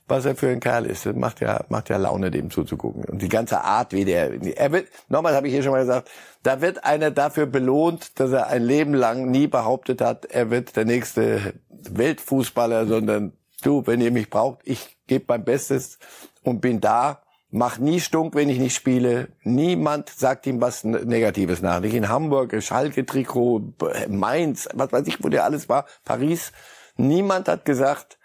[0.08, 1.06] was er für ein Kerl ist.
[1.06, 3.04] Das macht ja, macht ja Laune, dem zuzugucken.
[3.04, 6.10] Und die ganze Art, wie der, er wird, nochmal habe ich hier schon mal gesagt,
[6.42, 10.76] da wird einer dafür belohnt, dass er ein Leben lang nie behauptet hat, er wird
[10.76, 15.98] der nächste Weltfußballer, sondern du, wenn ihr mich braucht, ich gebe mein Bestes
[16.42, 17.22] und bin da.
[17.50, 19.28] Mach nie stunk, wenn ich nicht spiele.
[19.42, 21.80] Niemand sagt ihm was Negatives nach.
[21.80, 23.72] Nicht in Hamburg, Schalke-Trikot,
[24.08, 26.52] Mainz, was weiß ich, wo der alles war, Paris.
[26.96, 28.18] Niemand hat gesagt,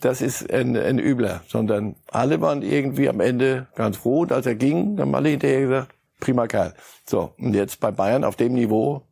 [0.00, 4.24] das ist ein, ein Übler, sondern alle waren irgendwie am Ende ganz froh.
[4.24, 6.72] Als er ging, dann haben alle hinterher gesagt, prima Kerl.
[7.04, 9.02] So, und jetzt bei Bayern auf dem Niveau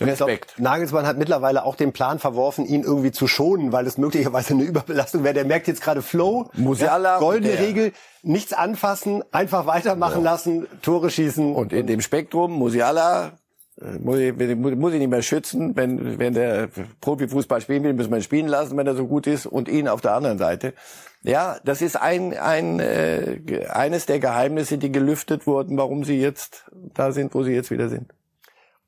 [0.00, 0.54] Respekt.
[0.56, 4.54] Glaub, Nagelsmann hat mittlerweile auch den Plan verworfen, ihn irgendwie zu schonen, weil es möglicherweise
[4.54, 5.34] eine Überbelastung wäre.
[5.34, 7.66] Der merkt jetzt gerade Flow, Musiala, ja, goldene der.
[7.66, 10.32] Regel, nichts anfassen, einfach weitermachen ja.
[10.32, 11.54] lassen, Tore schießen.
[11.54, 13.32] Und in dem Spektrum Musiala
[13.80, 15.76] äh, muss ich, muss ich nicht mehr schützen.
[15.76, 16.68] Wenn, wenn der
[17.00, 19.88] Profifußball spielen will, müssen wir ihn spielen lassen, wenn er so gut ist, und ihn
[19.88, 20.74] auf der anderen Seite.
[21.22, 26.66] Ja, das ist ein, ein äh, eines der Geheimnisse, die gelüftet wurden, warum sie jetzt
[26.94, 28.12] da sind, wo sie jetzt wieder sind.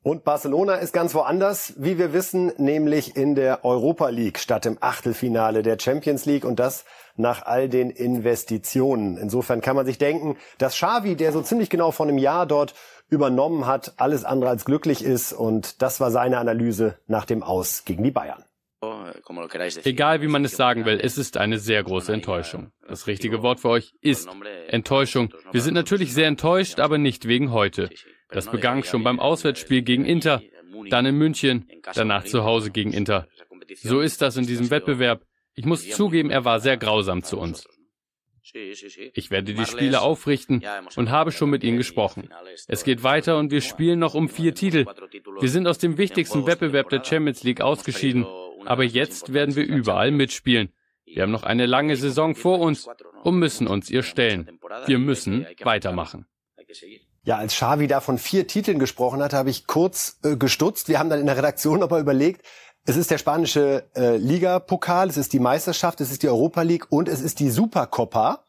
[0.01, 4.77] Und Barcelona ist ganz woanders, wie wir wissen, nämlich in der Europa League statt im
[4.79, 6.85] Achtelfinale der Champions League und das
[7.17, 9.17] nach all den Investitionen.
[9.17, 12.75] Insofern kann man sich denken, dass Xavi, der so ziemlich genau vor einem Jahr dort
[13.09, 17.83] übernommen hat, alles andere als glücklich ist und das war seine Analyse nach dem Aus
[17.83, 18.45] gegen die Bayern.
[19.83, 22.71] Egal wie man es sagen will, es ist eine sehr große Enttäuschung.
[22.87, 24.29] Das richtige Wort für euch ist
[24.69, 25.33] Enttäuschung.
[25.51, 27.89] Wir sind natürlich sehr enttäuscht, aber nicht wegen heute.
[28.31, 30.41] Das begann schon beim Auswärtsspiel gegen Inter,
[30.89, 33.27] dann in München, danach zu Hause gegen Inter.
[33.75, 35.23] So ist das in diesem Wettbewerb.
[35.55, 37.67] Ich muss zugeben, er war sehr grausam zu uns.
[39.13, 40.63] Ich werde die Spiele aufrichten
[40.95, 42.29] und habe schon mit ihnen gesprochen.
[42.67, 44.85] Es geht weiter und wir spielen noch um vier Titel.
[45.39, 48.25] Wir sind aus dem wichtigsten Wettbewerb der Champions League ausgeschieden,
[48.65, 50.69] aber jetzt werden wir überall mitspielen.
[51.05, 52.87] Wir haben noch eine lange Saison vor uns
[53.23, 54.59] und müssen uns ihr stellen.
[54.85, 56.25] Wir müssen weitermachen.
[57.23, 60.87] Ja, als Xavi da von vier Titeln gesprochen hat, habe ich kurz äh, gestutzt.
[60.87, 62.45] Wir haben dann in der Redaktion aber überlegt,
[62.85, 66.91] es ist der spanische äh, Liga-Pokal, es ist die Meisterschaft, es ist die Europa League
[66.91, 68.45] und es ist die Supercopa,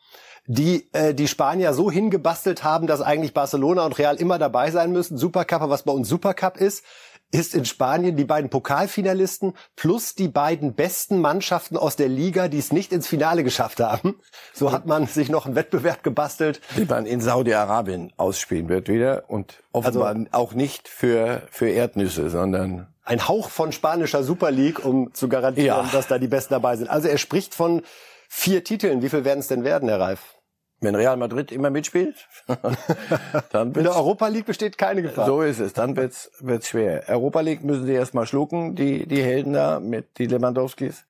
[0.47, 4.93] die äh, die Spanier so hingebastelt haben, dass eigentlich Barcelona und Real immer dabei sein
[4.93, 5.19] müssen.
[5.19, 6.85] Supercup, was bei uns Supercup ist,
[7.31, 12.59] ist in Spanien die beiden Pokalfinalisten plus die beiden besten Mannschaften aus der Liga, die
[12.59, 14.17] es nicht ins Finale geschafft haben.
[14.53, 16.61] So hat man sich noch einen Wettbewerb gebastelt.
[16.77, 22.31] Den man in Saudi-Arabien ausspielen wird wieder und offenbar also, auch nicht für, für Erdnüsse,
[22.31, 25.89] sondern ein Hauch von spanischer Super League, um zu garantieren, ja.
[25.93, 26.89] dass da die Besten dabei sind.
[26.89, 27.83] Also er spricht von
[28.29, 29.03] vier Titeln.
[29.03, 30.40] Wie viel werden es denn werden, Herr Reif?
[30.81, 32.27] Wenn Real Madrid immer mitspielt,
[33.53, 35.27] dann In der Europa League besteht keine Gefahr.
[35.27, 37.05] So ist es, dann wird's wird's schwer.
[37.09, 41.05] Europa League müssen sie erstmal schlucken, die die Helden da mit die Lewandowskis.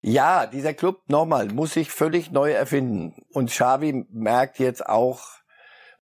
[0.00, 5.20] Ja, dieser Club nochmal muss sich völlig neu erfinden und Xavi merkt jetzt auch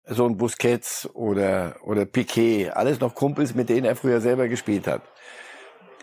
[0.06, 4.88] so ein Busquets oder oder Piquet, alles noch Kumpels, mit denen er früher selber gespielt
[4.88, 5.01] hat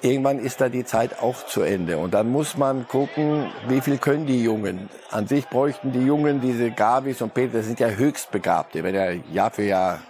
[0.02, 1.98] irgendwann ist da die Zeit auch zu Ende.
[1.98, 4.88] Und dann muss man gucken, wie viel können die Jungen.
[5.10, 9.34] An sich bräuchten die Jungen, diese Gavis und Peter, das sind ja Höchstbegabte, werden ja
[9.34, 10.00] Jahr für Jahr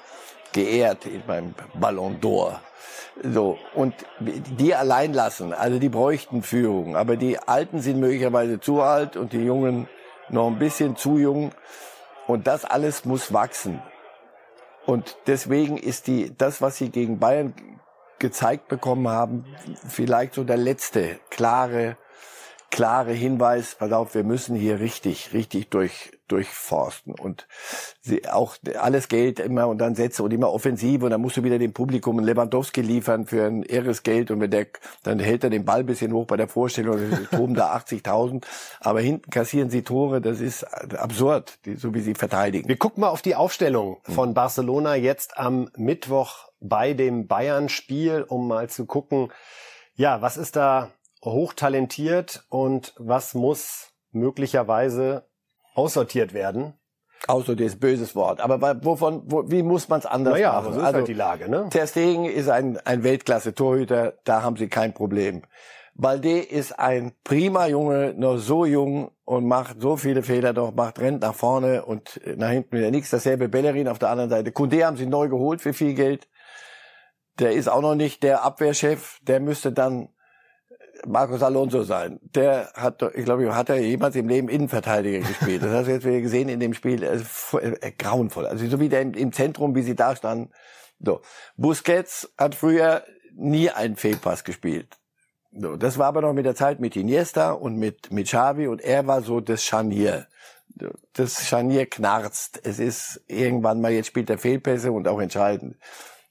[0.52, 2.60] geehrt beim Ballon d'Or.
[3.22, 6.96] So, und die allein lassen, also die bräuchten Führung.
[6.96, 9.88] Aber die Alten sind möglicherweise zu alt und die Jungen
[10.30, 11.52] noch ein bisschen zu jung.
[12.26, 13.82] Und das alles muss wachsen.
[14.86, 17.52] Und deswegen ist die, das, was sie gegen Bayern
[18.20, 19.44] gezeigt bekommen haben,
[19.88, 21.96] vielleicht so der letzte klare,
[22.70, 27.14] klare Hinweis, pass auf, wir müssen hier richtig, richtig durch, durchforsten.
[27.14, 27.48] Und
[28.00, 31.02] sie auch alles Geld immer und dann Sätze und immer offensiv.
[31.02, 34.30] Und dann musst du wieder dem Publikum einen Lewandowski liefern für ein irres Geld.
[34.30, 34.68] Und wenn der,
[35.02, 36.98] dann hält er den Ball bisschen hoch bei der Vorstellung,
[37.32, 38.44] toben da 80.000,
[38.78, 42.68] aber hinten kassieren sie Tore, das ist absurd, so wie sie verteidigen.
[42.68, 48.48] Wir gucken mal auf die Aufstellung von Barcelona jetzt am Mittwoch bei dem Bayern-Spiel, um
[48.48, 49.32] mal zu gucken,
[49.94, 50.90] ja, was ist da
[51.24, 55.28] hochtalentiert und was muss möglicherweise
[55.74, 56.74] aussortiert werden?
[57.26, 58.40] Aussortiert ist böses Wort.
[58.40, 60.64] Aber wovon, wo, wie muss man es anders naja, machen?
[60.64, 61.68] So ist halt also, halt die Lage, ne?
[61.70, 65.42] Ter Stegen ist ein, ein Weltklasse-Torhüter, da haben sie kein Problem.
[65.94, 70.98] Balde ist ein prima Junge, noch so jung und macht so viele Fehler doch, macht,
[70.98, 73.10] rennt nach vorne und nach hinten wieder nichts.
[73.10, 74.50] Dasselbe Bellerin auf der anderen Seite.
[74.50, 76.26] Kunde haben sie neu geholt für viel Geld
[77.40, 80.10] der ist auch noch nicht der Abwehrchef, der müsste dann
[81.06, 82.20] Marcos Alonso sein.
[82.22, 85.62] Der hat, ich glaube, hat er jemals im Leben Innenverteidiger gespielt.
[85.62, 87.04] Das hast du jetzt wieder gesehen in dem Spiel.
[87.04, 88.46] Also, äh, grauenvoll.
[88.46, 90.52] Also so wie der im, Zentrum, wie sie da standen.
[91.00, 91.22] So.
[91.56, 94.98] Busquets hat früher nie einen Fehlpass gespielt.
[95.52, 98.80] So, das war aber noch mit der Zeit mit Iniesta und mit, mit Xavi und
[98.80, 100.26] er war so das Scharnier.
[101.14, 102.60] Das Scharnier knarzt.
[102.62, 105.76] Es ist irgendwann mal, jetzt spielt er Fehlpässe und auch entscheidend.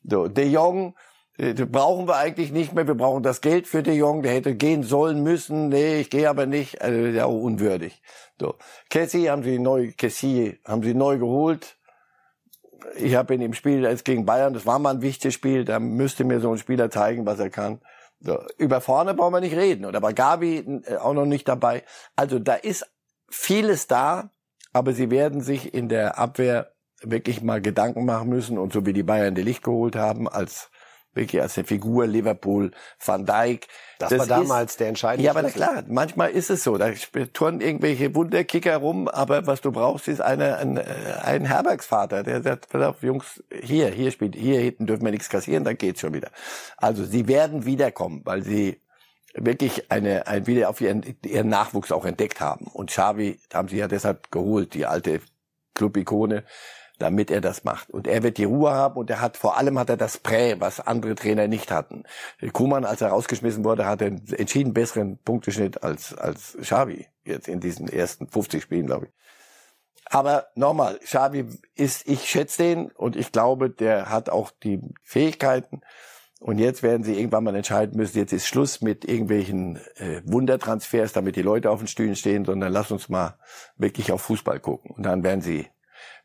[0.03, 0.95] So, De Jong
[1.37, 2.87] äh, brauchen wir eigentlich nicht mehr.
[2.87, 4.23] Wir brauchen das Geld für De Jong.
[4.23, 5.69] Der hätte gehen sollen müssen.
[5.69, 6.81] Nee, ich gehe aber nicht.
[6.81, 8.01] Also, ja, unwürdig.
[8.39, 8.55] So,
[8.89, 11.77] Cassie haben sie neu, Cassie haben sie neu geholt.
[12.95, 15.65] Ich habe in dem Spiel als gegen Bayern, das war mal ein wichtiges Spiel.
[15.65, 17.81] Da müsste mir so ein Spieler zeigen, was er kann.
[18.21, 19.85] So, über vorne brauchen wir nicht reden.
[19.85, 21.83] Oder bei Gabi äh, auch noch nicht dabei.
[22.15, 22.85] Also da ist
[23.29, 24.31] vieles da,
[24.73, 28.93] aber sie werden sich in der Abwehr wirklich mal Gedanken machen müssen und so wie
[28.93, 30.69] die Bayern die Licht geholt haben als
[31.13, 32.71] wirklich als eine Figur Liverpool,
[33.03, 33.67] Van Dijk.
[33.97, 35.25] Das, das war damals ist, der entscheidende.
[35.25, 36.77] Ja, aber na klar, manchmal ist es so.
[36.77, 36.91] Da
[37.33, 42.69] turnen irgendwelche Wunderkicker rum, aber was du brauchst, ist eine, ein, ein Herbergsvater, der sagt,
[42.69, 46.13] pass auf, Jungs, hier, hier spielt, hier hinten dürfen wir nichts kassieren, dann geht's schon
[46.13, 46.29] wieder.
[46.77, 48.81] Also sie werden wiederkommen, weil sie
[49.33, 52.67] wirklich eine, ein, wieder auf ihren, ihren Nachwuchs auch entdeckt haben.
[52.67, 55.21] Und Xavi haben sie ja deshalb geholt, die alte
[55.75, 56.43] Club-Ikone
[56.99, 57.89] damit er das macht.
[57.89, 60.55] Und er wird die Ruhe haben und er hat, vor allem hat er das Prä,
[60.59, 62.03] was andere Trainer nicht hatten.
[62.53, 67.07] Kuman, als er rausgeschmissen wurde, hat einen entschieden besseren Punkteschnitt als, als Xavi.
[67.23, 69.11] Jetzt in diesen ersten 50 Spielen, glaube ich.
[70.05, 75.81] Aber nochmal, Xavi ist, ich schätze den und ich glaube, der hat auch die Fähigkeiten.
[76.39, 81.11] Und jetzt werden sie irgendwann mal entscheiden müssen, jetzt ist Schluss mit irgendwelchen äh, Wundertransfers,
[81.11, 83.37] damit die Leute auf den Stühlen stehen, sondern lass uns mal
[83.75, 84.91] wirklich auf Fußball gucken.
[84.91, 85.67] Und dann werden sie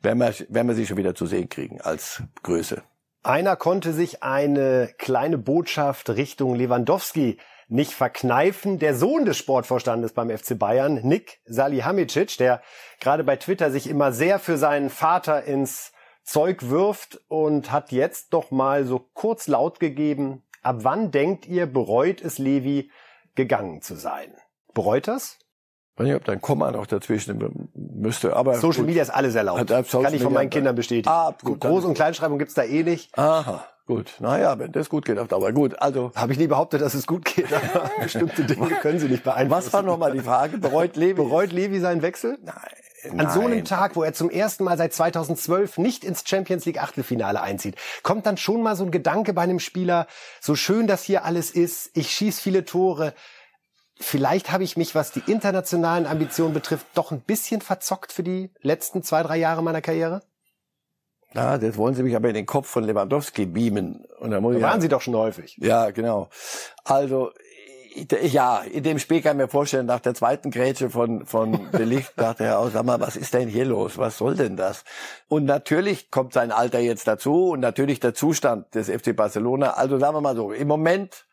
[0.04, 2.82] werden wir, werden wir sie schon wieder zu sehen kriegen als Größe.
[3.22, 7.38] Einer konnte sich eine kleine Botschaft Richtung Lewandowski
[7.68, 8.78] nicht verkneifen.
[8.78, 12.60] Der Sohn des Sportvorstandes beim FC Bayern, Nick Salihamidzic, der
[13.00, 18.32] gerade bei Twitter sich immer sehr für seinen Vater ins Zeug wirft und hat jetzt
[18.32, 22.90] doch mal so kurz laut gegeben, ab wann denkt ihr, bereut es Levi,
[23.34, 24.34] gegangen zu sein?
[24.72, 25.38] Bereut das?
[25.94, 28.54] Ich weiß nicht, ob da ein Komma noch dazwischen müsste, aber.
[28.56, 28.86] Social gut.
[28.86, 29.68] Media ist alles erlaubt.
[29.68, 31.08] Kann ich von meinen Kindern bestätigen.
[31.08, 31.64] Ah, gut.
[31.64, 33.16] Groß- und Kleinschreibung gibt's da eh nicht.
[33.16, 33.64] Aha.
[33.86, 35.52] Gut, naja, wenn das gut geht auf Dauer.
[35.52, 36.10] Gut, also.
[36.16, 37.46] Habe ich nie behauptet, dass es gut geht,
[38.02, 39.50] bestimmte Dinge können Sie nicht beeinflussen.
[39.66, 40.56] Was war nochmal die Frage?
[40.56, 41.12] Bereut Levi?
[41.12, 42.38] Bereut Levi seinen Wechsel?
[42.42, 42.56] Nein,
[43.10, 43.30] An Nein.
[43.30, 47.42] so einem Tag, wo er zum ersten Mal seit 2012 nicht ins Champions League Achtelfinale
[47.42, 50.06] einzieht, kommt dann schon mal so ein Gedanke bei einem Spieler,
[50.40, 53.12] so schön das hier alles ist, ich schieß viele Tore.
[53.96, 58.50] Vielleicht habe ich mich, was die internationalen Ambitionen betrifft, doch ein bisschen verzockt für die
[58.60, 60.22] letzten zwei, drei Jahre meiner Karriere?
[61.32, 64.04] Ja, das wollen Sie mich aber in den Kopf von Lewandowski beamen.
[64.18, 65.56] Und da muss da waren ja, Sie doch schon häufig.
[65.60, 66.28] Ja, genau.
[66.84, 67.30] Also
[68.22, 72.12] ja, in dem Spiel kann ich mir vorstellen, nach der zweiten Grätsche von, von Delicht
[72.16, 73.98] dachte er auch, sag mal, was ist denn hier los?
[73.98, 74.84] Was soll denn das?
[75.28, 79.74] Und natürlich kommt sein Alter jetzt dazu und natürlich der Zustand des FC Barcelona.
[79.74, 81.26] Also sagen wir mal so, im Moment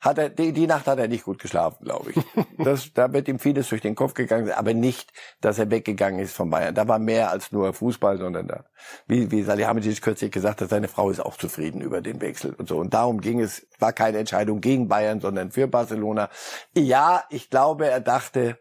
[0.00, 2.16] hat er, die, die Nacht hat er nicht gut geschlafen, glaube ich.
[2.58, 6.34] Das, da wird ihm vieles durch den Kopf gegangen, aber nicht, dass er weggegangen ist
[6.34, 6.74] von Bayern.
[6.74, 8.64] Da war mehr als nur Fußball, sondern da,
[9.06, 12.68] wie, wie Salihamidzic kürzlich gesagt hat, seine Frau ist auch zufrieden über den Wechsel und
[12.68, 12.78] so.
[12.78, 16.30] Und darum ging es, war keine Entscheidung gegen Bayern, sondern für Barcelona.
[16.76, 18.58] Ja, ich glaube, er dachte,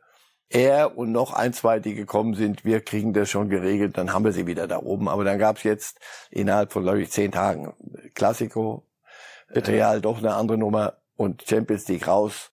[0.49, 4.25] er und noch ein, zwei, die gekommen sind, wir kriegen das schon geregelt, dann haben
[4.25, 5.09] wir sie wieder da oben.
[5.09, 7.73] Aber dann gab es jetzt innerhalb von, glaube ich, zehn Tagen
[8.13, 8.83] Klassiko,
[9.49, 12.51] Real doch eine andere Nummer und Champions League raus.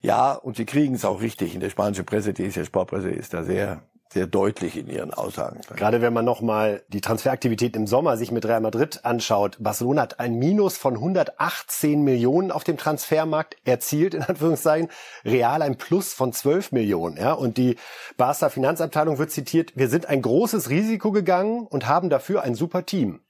[0.00, 1.54] Ja, und sie kriegen es auch richtig.
[1.54, 3.82] In der spanischen Presse, die ist ja Sportpresse, ist da sehr
[4.14, 5.60] sehr deutlich in ihren Aussagen.
[5.74, 9.56] Gerade wenn man nochmal die Transferaktivität im Sommer sich mit Real Madrid anschaut.
[9.60, 14.88] Barcelona hat ein Minus von 118 Millionen auf dem Transfermarkt erzielt, in Anführungszeichen.
[15.24, 17.16] Real ein Plus von 12 Millionen.
[17.16, 17.32] Ja?
[17.32, 17.76] Und die
[18.16, 22.86] Barca Finanzabteilung wird zitiert, wir sind ein großes Risiko gegangen und haben dafür ein super
[22.86, 23.20] Team.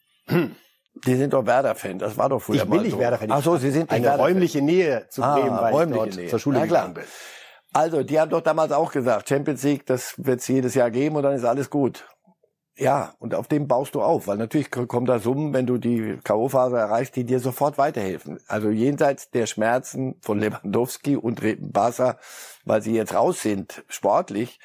[0.95, 2.99] Die sind doch Werder-Fan, das war doch früher ich bin nicht so.
[2.99, 3.31] Werder-Fan.
[3.31, 6.29] Ach so, Sie sind Eine räumliche Nähe zu ah, Bremen, weil räumliche ich dort Nähe.
[6.29, 7.05] zur Schule gegangen bin.
[7.73, 11.17] Also, die haben doch damals auch gesagt, Champions League, das wird es jedes Jahr geben
[11.17, 12.07] und dann ist alles gut.
[12.77, 16.19] Ja, und auf dem baust du auf, weil natürlich kommen da Summen, wenn du die
[16.25, 18.41] K.O.-Phase erreichst, die dir sofort weiterhelfen.
[18.49, 21.41] Also jenseits der Schmerzen von Lewandowski und
[21.73, 22.19] Barca,
[22.65, 24.59] weil sie jetzt raus sind, sportlich,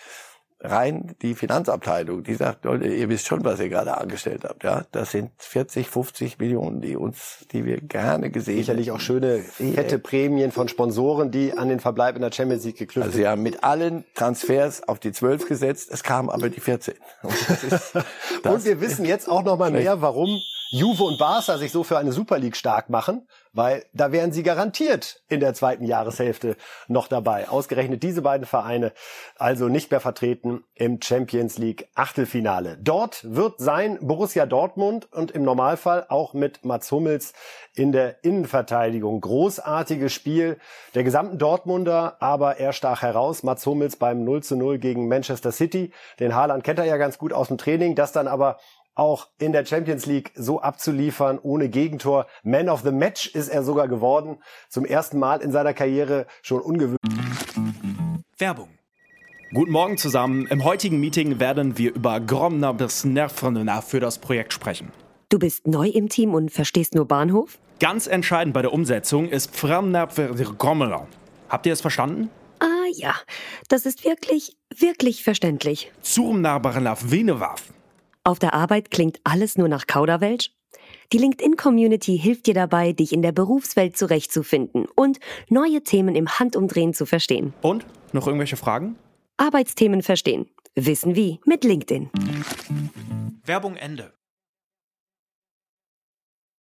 [0.61, 4.83] rein die Finanzabteilung, die sagt, Leute, ihr wisst schon, was ihr gerade angestellt habt, ja.
[4.91, 9.99] Das sind 40, 50 Millionen, die uns, die wir gerne gesehen Sicherlich auch schöne, fette
[9.99, 13.41] Prämien von Sponsoren, die an den Verbleib in der Champions League geknüpft Also sie haben
[13.41, 16.95] mit allen Transfers auf die 12 gesetzt, es kamen aber die 14.
[17.23, 17.93] Und, ist,
[18.43, 20.41] Und wir wissen jetzt auch noch mal mehr, warum
[20.71, 24.43] Juve und Barca sich so für eine Super League stark machen, weil da wären sie
[24.43, 26.55] garantiert in der zweiten Jahreshälfte
[26.87, 27.49] noch dabei.
[27.49, 28.93] Ausgerechnet diese beiden Vereine
[29.37, 32.77] also nicht mehr vertreten im Champions League Achtelfinale.
[32.81, 37.33] Dort wird sein Borussia Dortmund und im Normalfall auch mit Mats Hummels
[37.75, 39.21] in der Innenverteidigung.
[39.21, 40.57] Großartiges Spiel
[40.95, 43.43] der gesamten Dortmunder, aber er stach heraus.
[43.43, 45.91] Mats Hummels beim 0 zu 0 gegen Manchester City.
[46.19, 48.57] Den Haaland kennt er ja ganz gut aus dem Training, das dann aber
[48.99, 52.27] auch in der Champions League so abzuliefern, ohne Gegentor.
[52.43, 54.37] Man of the Match ist er sogar geworden.
[54.67, 56.99] Zum ersten Mal in seiner Karriere schon ungewöhnlich.
[58.37, 58.69] Werbung.
[59.53, 60.45] Guten Morgen zusammen.
[60.47, 64.91] Im heutigen Meeting werden wir über Gromner bis Nervrenner für das Projekt sprechen.
[65.29, 67.57] Du bist neu im Team und verstehst nur Bahnhof?
[67.79, 71.07] Ganz entscheidend bei der Umsetzung ist Gromner.
[71.49, 72.29] Habt ihr es verstanden?
[72.59, 73.15] Ah ja,
[73.69, 75.91] das ist wirklich, wirklich verständlich.
[76.01, 77.63] Zurmnarbarnaf Venewaf.
[78.29, 80.51] Auf der Arbeit klingt alles nur nach Kauderwelsch?
[81.11, 86.93] Die LinkedIn-Community hilft dir dabei, dich in der Berufswelt zurechtzufinden und neue Themen im Handumdrehen
[86.93, 87.55] zu verstehen.
[87.63, 87.87] Und?
[88.13, 88.99] Noch irgendwelche Fragen?
[89.37, 90.47] Arbeitsthemen verstehen.
[90.75, 92.11] Wissen wie mit LinkedIn.
[93.45, 94.13] Werbung Ende.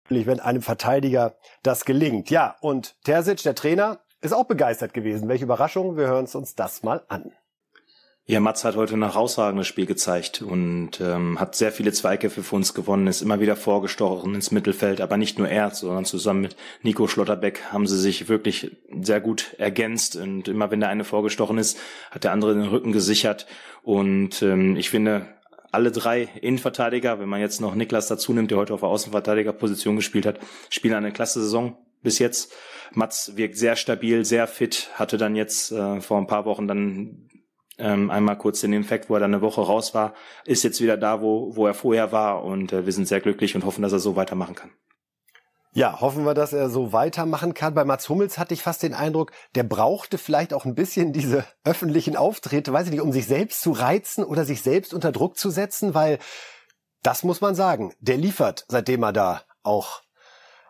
[0.08, 2.30] Wenn einem Verteidiger das gelingt.
[2.30, 5.28] Ja, und Terzic, der Trainer, ist auch begeistert gewesen.
[5.28, 7.30] Welche Überraschung, wir hören uns das mal an.
[8.30, 12.56] Ja, Mats hat heute ein herausragendes Spiel gezeigt und ähm, hat sehr viele Zweikämpfe für
[12.56, 16.56] uns gewonnen, ist immer wieder vorgestochen ins Mittelfeld, aber nicht nur er, sondern zusammen mit
[16.82, 21.56] Nico Schlotterbeck haben sie sich wirklich sehr gut ergänzt und immer wenn der eine vorgestochen
[21.56, 21.78] ist,
[22.10, 23.46] hat der andere den Rücken gesichert
[23.82, 25.24] und ähm, ich finde,
[25.72, 29.96] alle drei Innenverteidiger, wenn man jetzt noch Niklas dazu nimmt, der heute auf der Außenverteidigerposition
[29.96, 30.38] gespielt hat,
[30.68, 32.52] spielen eine klasse Saison bis jetzt.
[32.92, 37.28] Mats wirkt sehr stabil, sehr fit, hatte dann jetzt äh, vor ein paar Wochen dann
[37.78, 40.14] ähm, einmal kurz den Infekt, wo er dann eine Woche raus war,
[40.44, 43.54] ist jetzt wieder da, wo, wo er vorher war und äh, wir sind sehr glücklich
[43.54, 44.70] und hoffen, dass er so weitermachen kann.
[45.72, 47.74] Ja, hoffen wir, dass er so weitermachen kann.
[47.74, 51.44] Bei Mats Hummels hatte ich fast den Eindruck, der brauchte vielleicht auch ein bisschen diese
[51.62, 55.36] öffentlichen Auftritte, weiß ich nicht, um sich selbst zu reizen oder sich selbst unter Druck
[55.38, 56.18] zu setzen, weil
[57.02, 60.02] das muss man sagen, der liefert, seitdem er da auch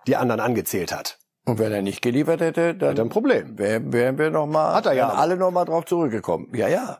[0.06, 1.17] die anderen angezählt hat.
[1.48, 3.58] Und wenn er nicht geliefert hätte, dann Hat er ein Problem.
[3.58, 5.08] wären, wären wir noch mal, Hat er ja.
[5.08, 6.48] alle noch mal drauf zurückgekommen.
[6.54, 6.98] Ja, ja.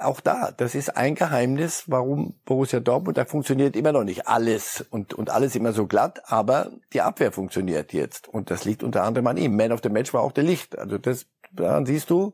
[0.00, 4.86] Auch da, das ist ein Geheimnis, warum Borussia Dortmund, da funktioniert immer noch nicht alles
[4.90, 8.26] und, und alles immer so glatt, aber die Abwehr funktioniert jetzt.
[8.28, 9.56] Und das liegt unter anderem an ihm.
[9.56, 10.78] Man of the Match war auch der Licht.
[10.78, 12.32] Also das, daran siehst du,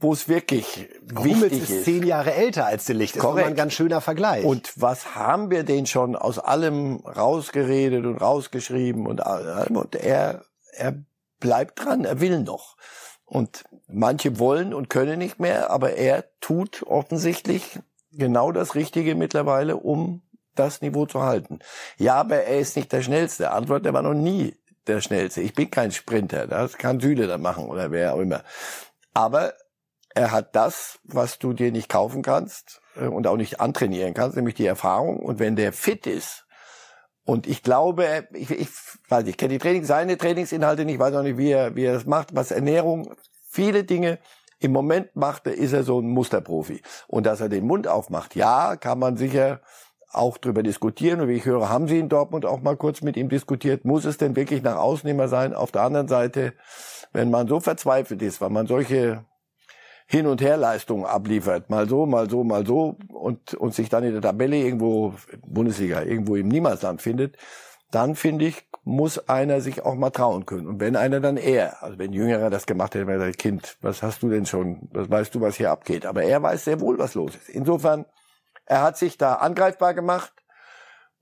[0.00, 1.84] wo es wirklich Hummels ist ist.
[1.84, 3.14] zehn Jahre älter als de Licht.
[3.14, 3.48] Das ist Korrekt.
[3.48, 4.44] ein ganz schöner Vergleich.
[4.44, 10.42] Und was haben wir den schon aus allem rausgeredet und rausgeschrieben und, und er,
[10.80, 11.04] er
[11.38, 12.76] bleibt dran, er will noch.
[13.24, 17.78] Und manche wollen und können nicht mehr, aber er tut offensichtlich
[18.12, 20.22] genau das Richtige mittlerweile, um
[20.56, 21.60] das Niveau zu halten.
[21.96, 23.52] Ja, aber er ist nicht der Schnellste.
[23.52, 24.56] Antwort, er war noch nie
[24.86, 25.42] der Schnellste.
[25.42, 28.42] Ich bin kein Sprinter, das kann Süle dann machen oder wer auch immer.
[29.14, 29.54] Aber
[30.14, 34.36] er hat das, was du dir nicht kaufen kannst äh, und auch nicht antrainieren kannst,
[34.36, 35.20] nämlich die Erfahrung.
[35.20, 36.46] Und wenn der fit ist,
[37.30, 38.68] und ich glaube, ich, ich
[39.08, 41.92] weiß ich kenne die Trainings, seine Trainingsinhalte nicht, weiß auch nicht, wie er, wie er
[41.92, 43.14] das macht, was Ernährung,
[43.48, 44.18] viele Dinge.
[44.58, 46.82] Im Moment macht ist er so ein Musterprofi.
[47.06, 49.60] Und dass er den Mund aufmacht, ja, kann man sicher
[50.10, 51.20] auch drüber diskutieren.
[51.20, 53.84] Und wie ich höre, haben Sie in Dortmund auch mal kurz mit ihm diskutiert.
[53.84, 55.54] Muss es denn wirklich nach außen immer sein?
[55.54, 56.54] Auf der anderen Seite,
[57.12, 59.24] wenn man so verzweifelt ist, weil man solche
[60.12, 64.12] Hin- und Herleistungen abliefert, mal so, mal so, mal so, und, und sich dann in
[64.12, 65.14] der Tabelle irgendwo,
[65.46, 67.36] Bundesliga, irgendwo im Niemandsland findet,
[67.92, 70.66] dann finde ich, muss einer sich auch mal trauen können.
[70.66, 74.02] Und wenn einer dann er, also wenn Jüngerer das gemacht hätte, wäre er Kind, was
[74.02, 76.04] hast du denn schon, was weißt du, was hier abgeht?
[76.04, 77.48] Aber er weiß sehr wohl, was los ist.
[77.48, 78.04] Insofern,
[78.66, 80.32] er hat sich da angreifbar gemacht.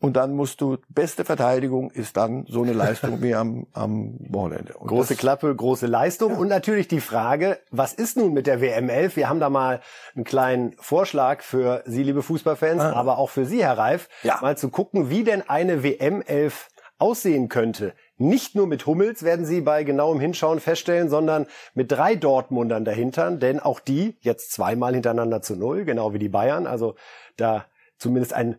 [0.00, 4.74] Und dann musst du, beste Verteidigung ist dann so eine Leistung wie am, am Wochenende.
[4.78, 6.36] Und große das, Klappe, große Leistung.
[6.36, 9.16] Und natürlich die Frage, was ist nun mit der WM 11?
[9.16, 9.80] Wir haben da mal
[10.14, 12.92] einen kleinen Vorschlag für Sie, liebe Fußballfans, Ah.
[12.92, 14.38] aber auch für Sie, Herr Reif, Ja.
[14.40, 16.68] mal zu gucken, wie denn eine WM 11
[17.00, 17.92] aussehen könnte.
[18.16, 23.30] Nicht nur mit Hummels werden Sie bei genauem Hinschauen feststellen, sondern mit drei Dortmundern dahinter,
[23.32, 26.66] denn auch die jetzt zweimal hintereinander zu null, genau wie die Bayern.
[26.68, 26.94] Also
[27.36, 27.66] da
[27.98, 28.58] zumindest ein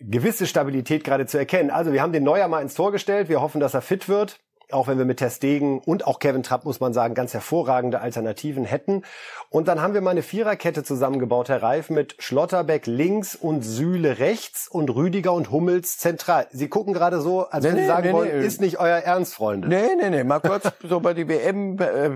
[0.00, 1.70] gewisse Stabilität gerade zu erkennen.
[1.70, 3.28] Also wir haben den Neuer mal ins Tor gestellt.
[3.28, 4.40] Wir hoffen, dass er fit wird.
[4.70, 8.02] Auch wenn wir mit Ter Stegen und auch Kevin Trapp, muss man sagen, ganz hervorragende
[8.02, 9.02] Alternativen hätten.
[9.48, 14.18] Und dann haben wir mal eine Viererkette zusammengebaut, Herr Reif, mit Schlotterbeck links und Süle
[14.18, 16.48] rechts und Rüdiger und Hummels zentral.
[16.50, 18.98] Sie gucken gerade so, als Nee, wenn Sie nee, sagen nee, wollen, ist nicht euer
[18.98, 19.68] Ernst, Freunde.
[19.68, 22.10] Nee, nee, nee, mal kurz so bei die WM äh,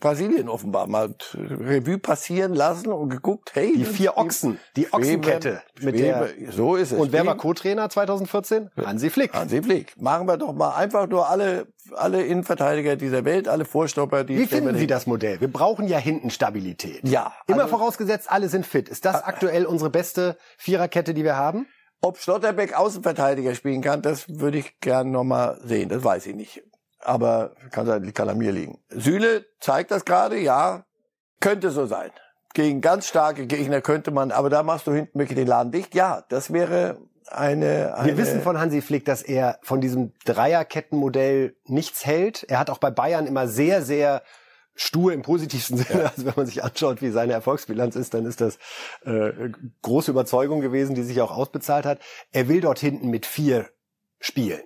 [0.00, 5.60] Brasilien offenbar mal Revue passieren lassen und geguckt, hey, Die vier Ochsen, die Ochsenkette.
[5.84, 6.98] Mit der, so ist es.
[6.98, 8.70] und wer war Co-Trainer 2014?
[8.84, 9.32] Hansi Flick.
[9.32, 10.00] Hansi Flick.
[10.00, 14.46] Machen wir doch mal einfach nur alle, alle Innenverteidiger dieser Welt, alle Vorstopper, die Wie
[14.46, 15.40] finden Sie das Modell?
[15.40, 17.06] Wir brauchen ja hinten Stabilität.
[17.06, 17.32] Ja.
[17.46, 18.88] Immer also- vorausgesetzt, alle sind fit.
[18.88, 21.66] Ist das aktuell unsere beste Viererkette, die wir haben?
[22.00, 25.88] Ob Schlotterbeck Außenverteidiger spielen kann, das würde ich gern noch mal sehen.
[25.88, 26.62] Das weiß ich nicht.
[27.00, 28.78] Aber kann, kann an mir liegen.
[28.90, 30.84] Süle zeigt das gerade, ja.
[31.40, 32.10] Könnte so sein.
[32.54, 35.94] Gegen ganz starke Gegner könnte man, aber da machst du hinten wirklich den Laden dicht.
[35.94, 41.56] Ja, das wäre eine, eine Wir wissen von Hansi Flick, dass er von diesem Dreierkettenmodell
[41.66, 42.44] nichts hält.
[42.44, 44.22] Er hat auch bei Bayern immer sehr, sehr
[44.74, 46.10] stur im positivsten Sinne.
[46.10, 48.58] Also wenn man sich anschaut, wie seine Erfolgsbilanz ist, dann ist das
[49.04, 49.50] äh,
[49.82, 51.98] große Überzeugung gewesen, die sich auch ausbezahlt hat.
[52.32, 53.68] Er will dort hinten mit vier
[54.20, 54.62] spielen.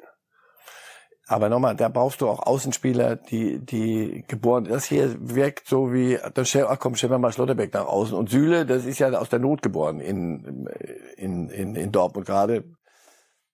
[1.30, 6.18] Aber nochmal, da brauchst du auch Außenspieler, die, die geboren, das hier wirkt so wie,
[6.32, 8.16] da stell, ach komm, stellen wir mal Schlotterbeck nach außen.
[8.16, 10.66] Und Süle, das ist ja aus der Not geboren in,
[11.18, 12.64] in, in, in Dortmund gerade.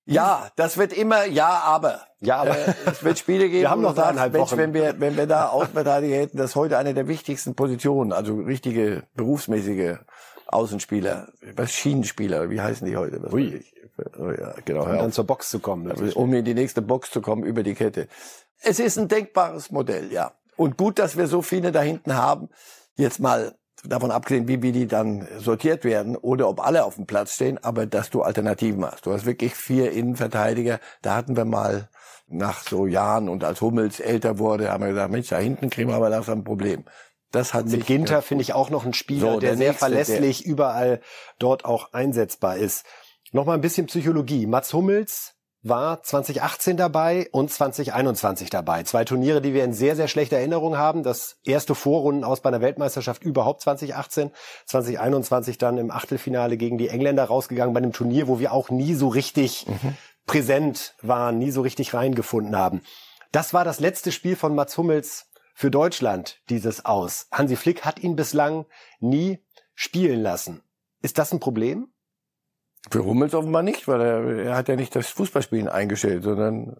[0.06, 2.02] Ja, das wird immer, ja, aber.
[2.20, 2.56] Ja, aber.
[2.56, 4.56] Äh, es wird Spiele geben, Wir haben noch sagst, Mensch, Wochen.
[4.56, 8.36] wenn wir, wenn wir da Außenverteidiger hätten, das ist heute eine der wichtigsten Positionen, also
[8.36, 9.96] richtige, berufsmäßige
[10.46, 13.20] Außenspieler, was Schienenspieler, wie heißen die heute?
[13.20, 13.64] Was Ui.
[14.18, 14.84] Oh ja, genau.
[14.84, 15.90] Um dann zur Box zu kommen.
[16.14, 18.08] um in die nächste Box zu kommen über die Kette.
[18.60, 20.32] Es ist ein denkbares Modell, ja.
[20.56, 22.48] Und gut, dass wir so viele da hinten haben.
[22.96, 27.06] Jetzt mal davon abgesehen, wie, wie die dann sortiert werden oder ob alle auf dem
[27.06, 29.06] Platz stehen, aber dass du Alternativen hast.
[29.06, 30.80] Du hast wirklich vier Innenverteidiger.
[31.02, 31.88] Da hatten wir mal
[32.26, 35.90] nach so Jahren und als Hummels älter wurde, haben wir gesagt, Mensch, da hinten kriegen
[35.90, 36.84] wir aber langsam ein Problem.
[37.30, 39.78] Das hat Mit Ginter finde ich auch noch einen Spieler, So, der, der sehr nächste,
[39.86, 41.00] verlässlich überall
[41.38, 42.86] dort auch einsetzbar ist.
[43.34, 44.46] Nochmal ein bisschen Psychologie.
[44.46, 48.84] Mats Hummels war 2018 dabei und 2021 dabei.
[48.84, 51.02] Zwei Turniere, die wir in sehr, sehr schlechter Erinnerung haben.
[51.02, 54.30] Das erste Vorrunden aus bei einer Weltmeisterschaft überhaupt 2018.
[54.66, 58.94] 2021 dann im Achtelfinale gegen die Engländer rausgegangen bei einem Turnier, wo wir auch nie
[58.94, 59.66] so richtig
[60.26, 62.82] präsent waren, nie so richtig reingefunden haben.
[63.32, 65.26] Das war das letzte Spiel von Mats Hummels
[65.56, 67.26] für Deutschland, dieses Aus.
[67.32, 68.64] Hansi Flick hat ihn bislang
[69.00, 69.40] nie
[69.74, 70.62] spielen lassen.
[71.02, 71.88] Ist das ein Problem?
[72.90, 76.76] Für Hummels offenbar nicht, weil er, er hat ja nicht das Fußballspielen eingestellt, sondern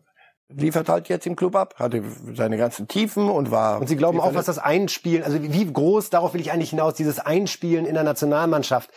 [0.49, 2.03] liefert halt jetzt im Club ab, hatte
[2.35, 3.81] seine ganzen Tiefen und war.
[3.81, 6.95] Und Sie glauben auch, was das Einspielen, also wie groß, darauf will ich eigentlich hinaus,
[6.95, 8.91] dieses Einspielen in der Nationalmannschaft.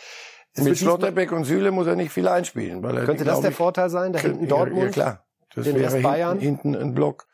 [0.52, 2.82] Es Mit Schlotterbeck und Süle muss er nicht viel einspielen.
[2.82, 4.86] Weil er, Könnte das der Vorteil sein, da hinten Dortmund?
[4.86, 5.24] Ja, klar.
[5.54, 6.38] Das den wäre hinten, Bayern?
[6.38, 7.27] hinten ein Block.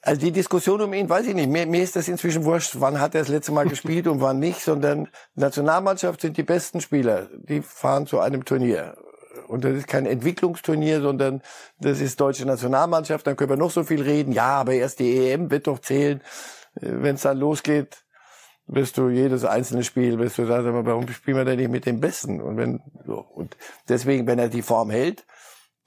[0.00, 1.48] Also die Diskussion um ihn, weiß ich nicht.
[1.48, 4.38] Mir, mir ist das inzwischen wurscht, wann hat er das letzte Mal gespielt und wann
[4.38, 7.28] nicht, sondern Nationalmannschaft sind die besten Spieler.
[7.32, 8.96] Die fahren zu einem Turnier.
[9.48, 11.42] Und das ist kein Entwicklungsturnier, sondern
[11.80, 13.26] das ist deutsche Nationalmannschaft.
[13.26, 14.32] Dann können wir noch so viel reden.
[14.32, 16.20] Ja, aber erst die EM wird doch zählen.
[16.76, 18.04] Äh, Wenn es dann losgeht,
[18.68, 21.86] wirst du jedes einzelne Spiel, wirst du sagen, aber warum spielen wir denn nicht mit
[21.86, 22.40] dem Besten?
[22.40, 23.18] Und wenn, so.
[23.18, 23.56] Und
[23.88, 25.24] deswegen, wenn er die Form hält,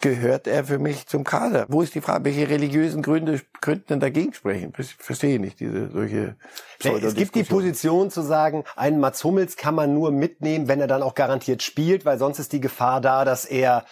[0.02, 1.66] gehört er für mich zum Kader.
[1.70, 4.74] Wo ist die Frage, welche religiösen Gründe könnten denn dagegen sprechen?
[4.78, 6.36] Ich verstehe nicht diese solche.
[6.84, 10.88] Es gibt die Position zu sagen, einen Mats Hummels kann man nur mitnehmen, wenn er
[10.88, 13.86] dann auch garantiert spielt, weil sonst ist die Gefahr da, dass er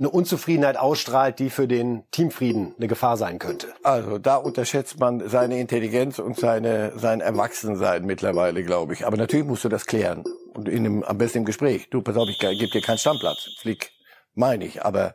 [0.00, 3.68] eine Unzufriedenheit ausstrahlt, die für den Teamfrieden eine Gefahr sein könnte.
[3.82, 9.06] Also da unterschätzt man seine Intelligenz und seine, sein Erwachsensein mittlerweile, glaube ich.
[9.06, 10.24] Aber natürlich musst du das klären.
[10.54, 11.90] Und in einem, am besten im Gespräch.
[11.90, 13.50] Du, pass auf, ich gebe dir keinen Stammplatz.
[13.58, 13.92] Flieg,
[14.34, 14.82] meine ich.
[14.82, 15.14] Aber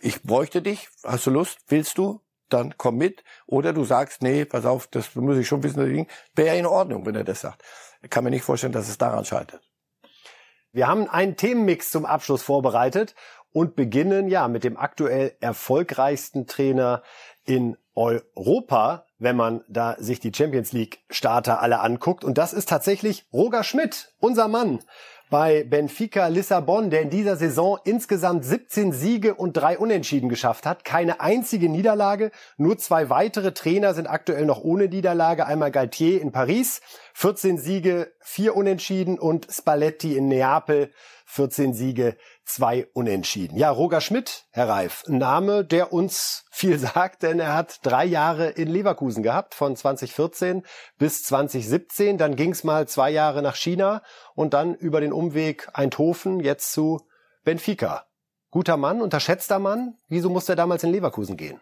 [0.00, 3.24] ich bräuchte dich, hast du Lust, willst du, dann komm mit.
[3.46, 7.14] Oder du sagst, nee, pass auf, das muss ich schon wissen, wäre in Ordnung, wenn
[7.14, 7.62] er das sagt.
[8.02, 9.62] Ich kann mir nicht vorstellen, dass es daran scheitert.
[10.72, 13.14] Wir haben einen Themenmix zum Abschluss vorbereitet
[13.52, 17.02] und beginnen ja mit dem aktuell erfolgreichsten Trainer
[17.44, 22.24] in Europa, wenn man da sich die Champions League Starter alle anguckt.
[22.24, 24.80] Und das ist tatsächlich Roger Schmidt, unser Mann
[25.28, 30.84] bei Benfica Lissabon, der in dieser Saison insgesamt 17 Siege und drei Unentschieden geschafft hat.
[30.84, 32.30] Keine einzige Niederlage.
[32.56, 35.46] Nur zwei weitere Trainer sind aktuell noch ohne Niederlage.
[35.46, 36.80] Einmal Galtier in Paris,
[37.14, 40.90] 14 Siege, vier Unentschieden und Spalletti in Neapel,
[41.26, 42.16] 14 Siege,
[42.46, 43.58] zwei Unentschieden.
[43.58, 48.04] Ja, Roger Schmidt, Herr Reif, ein Name, der uns viel sagt, denn er hat drei
[48.04, 50.62] Jahre in Leverkusen gehabt, von 2014
[50.96, 52.16] bis 2017.
[52.16, 54.02] Dann ging's mal zwei Jahre nach China
[54.34, 57.06] und dann über den Umweg Eindhoven, jetzt zu
[57.44, 58.06] Benfica.
[58.50, 59.98] Guter Mann, unterschätzter Mann.
[60.08, 61.60] Wieso musste er damals in Leverkusen gehen?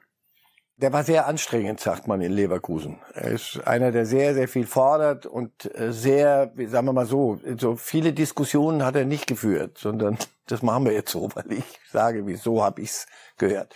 [0.76, 2.98] Der war sehr anstrengend, sagt man in Leverkusen.
[3.14, 7.38] Er ist einer, der sehr, sehr viel fordert und äh, sehr, sagen wir mal so,
[7.58, 11.64] so viele Diskussionen hat er nicht geführt, sondern das machen wir jetzt so, weil ich
[11.92, 13.06] sage, wieso habe ich's
[13.38, 13.74] gehört.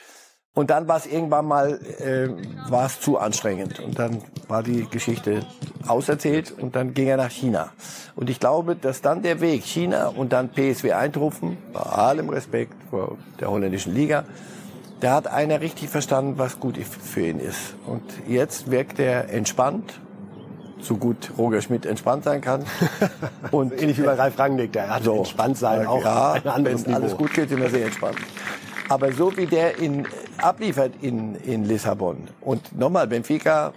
[0.54, 2.28] Und dann war es irgendwann mal, äh,
[2.68, 5.46] war es zu anstrengend und dann war die Geschichte
[5.86, 7.72] auserzählt und dann ging er nach China.
[8.16, 12.74] Und ich glaube, dass dann der Weg China und dann PSW Eindhoven, bei allem Respekt
[12.90, 14.24] vor der holländischen Liga,
[15.00, 17.74] da hat einer richtig verstanden, was gut für ihn ist.
[17.86, 20.00] Und jetzt wirkt er entspannt,
[20.80, 22.64] so gut Roger Schmidt entspannt sein kann.
[23.50, 26.84] Und ähnlich wie bei Ralf Rangnick, der hat so entspannt sein auch ja, ein anderes
[26.84, 27.02] wenn Niveau.
[27.02, 28.18] alles gut geht, immer sehr entspannt.
[28.88, 30.06] Aber so wie der in,
[30.38, 33.72] abliefert in, in Lissabon und nochmal Benfica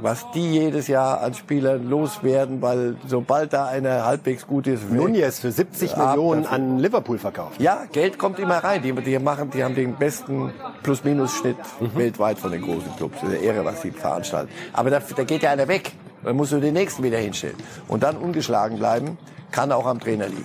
[0.00, 4.90] was die jedes Jahr an Spielern loswerden, weil sobald da einer halbwegs gut ist.
[4.90, 7.60] Nunez für 70 Millionen an Liverpool verkauft.
[7.60, 8.82] Ja, Geld kommt immer rein.
[8.82, 10.52] Die, die machen, die haben den besten
[10.82, 11.96] Plus-Minus-Schnitt mhm.
[11.96, 13.20] weltweit von den großen Clubs.
[13.20, 14.50] Das ist eine Ehre, was sie veranstalten.
[14.72, 15.92] Aber da, da geht ja einer weg.
[16.24, 17.56] Dann musst du den nächsten wieder hinstellen.
[17.86, 19.18] Und dann ungeschlagen bleiben,
[19.50, 20.44] kann auch am Trainer liegen.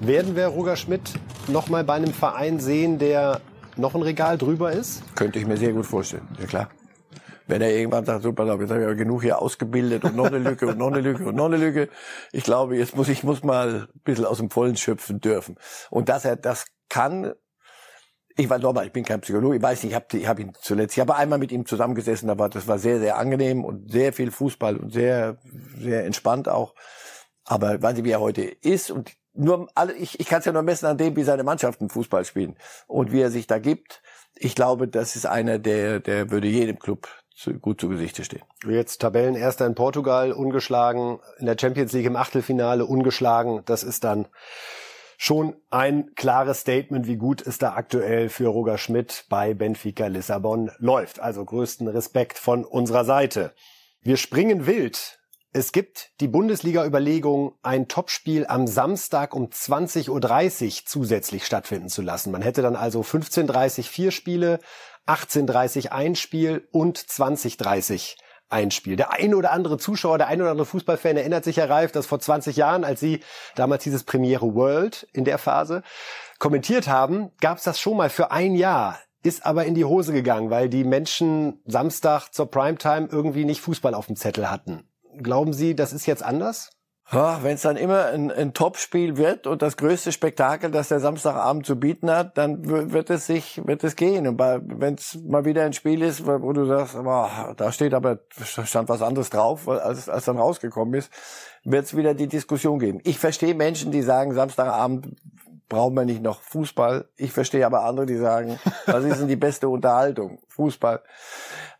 [0.00, 1.14] Werden wir Roger Schmidt
[1.48, 3.40] noch mal bei einem Verein sehen, der
[3.76, 5.02] noch ein Regal drüber ist?
[5.16, 6.68] Könnte ich mir sehr gut vorstellen, ja klar.
[7.48, 10.66] Wenn er irgendwann sagt, super, jetzt habe ich genug hier ausgebildet und noch eine Lücke
[10.66, 11.88] und noch eine Lücke und noch eine Lücke.
[12.30, 15.56] Ich glaube, jetzt muss ich muss mal ein bisschen aus dem Vollen schöpfen dürfen.
[15.90, 17.32] Und dass er das kann,
[18.36, 20.52] ich war nochmal, ich bin kein Psychologe, ich weiß nicht, ich habe ich hab ihn
[20.60, 24.12] zuletzt, ich habe einmal mit ihm zusammengesessen, aber das war sehr, sehr angenehm und sehr
[24.12, 25.38] viel Fußball und sehr,
[25.78, 26.74] sehr entspannt auch.
[27.44, 30.52] Aber weiß nicht, wie er heute ist und nur alle, ich, ich kann es ja
[30.52, 34.02] nur messen an dem, wie seine Mannschaften Fußball spielen und wie er sich da gibt.
[34.34, 38.42] Ich glaube, das ist einer, der, der würde jedem Club zu, gut zu Gesichte stehen.
[38.66, 43.62] Jetzt Tabellenerster in Portugal, ungeschlagen, in der Champions League im Achtelfinale ungeschlagen.
[43.64, 44.26] Das ist dann
[45.16, 50.70] schon ein klares Statement, wie gut es da aktuell für Roger Schmidt bei Benfica Lissabon
[50.78, 51.20] läuft.
[51.20, 53.52] Also größten Respekt von unserer Seite.
[54.02, 55.17] Wir springen wild.
[55.52, 62.32] Es gibt die Bundesliga-Überlegung, ein Topspiel am Samstag um 20.30 Uhr zusätzlich stattfinden zu lassen.
[62.32, 64.60] Man hätte dann also 15.30 vier Spiele,
[65.06, 68.16] 18:30 ein Spiel und 20:30
[68.50, 68.96] ein Spiel.
[68.96, 72.04] Der ein oder andere Zuschauer, der ein oder andere Fußballfan erinnert sich, Herr Reif, dass
[72.04, 73.20] vor 20 Jahren, als Sie
[73.54, 75.82] damals dieses Premiere World in der Phase
[76.38, 78.98] kommentiert haben, gab es das schon mal für ein Jahr.
[79.22, 83.94] Ist aber in die Hose gegangen, weil die Menschen Samstag zur Primetime irgendwie nicht Fußball
[83.94, 84.84] auf dem Zettel hatten.
[85.16, 86.70] Glauben Sie, das ist jetzt anders?
[87.10, 91.00] Ja, Wenn es dann immer ein, ein Topspiel wird und das größte Spektakel, das der
[91.00, 94.26] Samstagabend zu bieten hat, dann wird es sich, wird es gehen.
[94.26, 98.18] Und wenn es mal wieder ein Spiel ist, wo du sagst, boah, da steht aber
[98.42, 101.10] stand was anderes drauf, als, als dann rausgekommen ist,
[101.64, 103.00] wird es wieder die Diskussion geben.
[103.04, 105.16] Ich verstehe Menschen, die sagen, Samstagabend
[105.70, 107.08] brauchen wir nicht noch Fußball.
[107.16, 110.40] Ich verstehe aber andere, die sagen, was ist denn die beste Unterhaltung?
[110.48, 111.02] Fußball.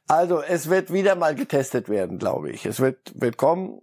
[0.09, 2.66] Also es wird wieder mal getestet werden, glaube ich.
[2.66, 3.80] Es wird, wird kommen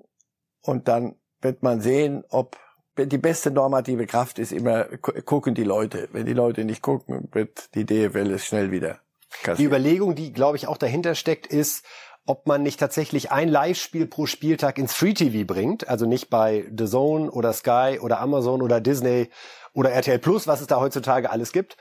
[0.61, 2.57] und dann wird man sehen, ob
[2.97, 6.09] die beste normative Kraft ist immer, gucken die Leute.
[6.11, 8.99] Wenn die Leute nicht gucken, wird die DFL es schnell wieder.
[9.29, 9.57] Kassieren.
[9.57, 11.85] Die Überlegung, die, glaube ich, auch dahinter steckt, ist,
[12.25, 16.65] ob man nicht tatsächlich ein Live-Spiel pro Spieltag ins Free TV bringt, also nicht bei
[16.75, 19.29] The Zone oder Sky oder Amazon oder Disney
[19.73, 21.77] oder RTL Plus, was es da heutzutage alles gibt,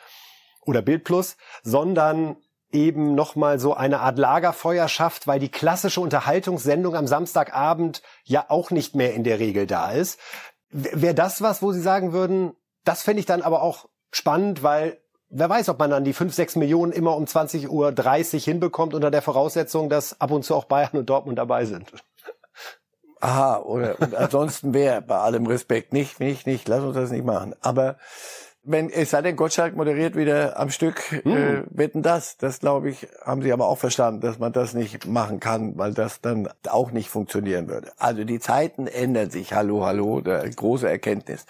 [0.66, 2.36] oder Bild Plus, sondern
[2.74, 8.70] eben nochmal so eine Art Lagerfeuer schafft, weil die klassische Unterhaltungssendung am Samstagabend ja auch
[8.70, 10.20] nicht mehr in der Regel da ist.
[10.70, 12.52] Wäre das was, wo Sie sagen würden,
[12.84, 14.98] das fände ich dann aber auch spannend, weil
[15.30, 19.10] wer weiß, ob man dann die 5, 6 Millionen immer um 20.30 Uhr hinbekommt unter
[19.10, 21.90] der Voraussetzung, dass ab und zu auch Bayern und Dortmund dabei sind.
[23.20, 27.24] Aha, oder und ansonsten wäre bei allem Respekt nicht, nicht, nicht, lass uns das nicht
[27.24, 27.54] machen.
[27.62, 27.96] Aber
[28.64, 31.36] wenn es sei denn, Gottschalk moderiert wieder am Stück, hm.
[31.36, 32.36] äh, wetten das.
[32.38, 35.92] Das glaube ich, haben sie aber auch verstanden, dass man das nicht machen kann, weil
[35.92, 37.92] das dann auch nicht funktionieren würde.
[37.98, 39.52] Also die Zeiten ändern sich.
[39.52, 41.46] Hallo, hallo, der große Erkenntnis.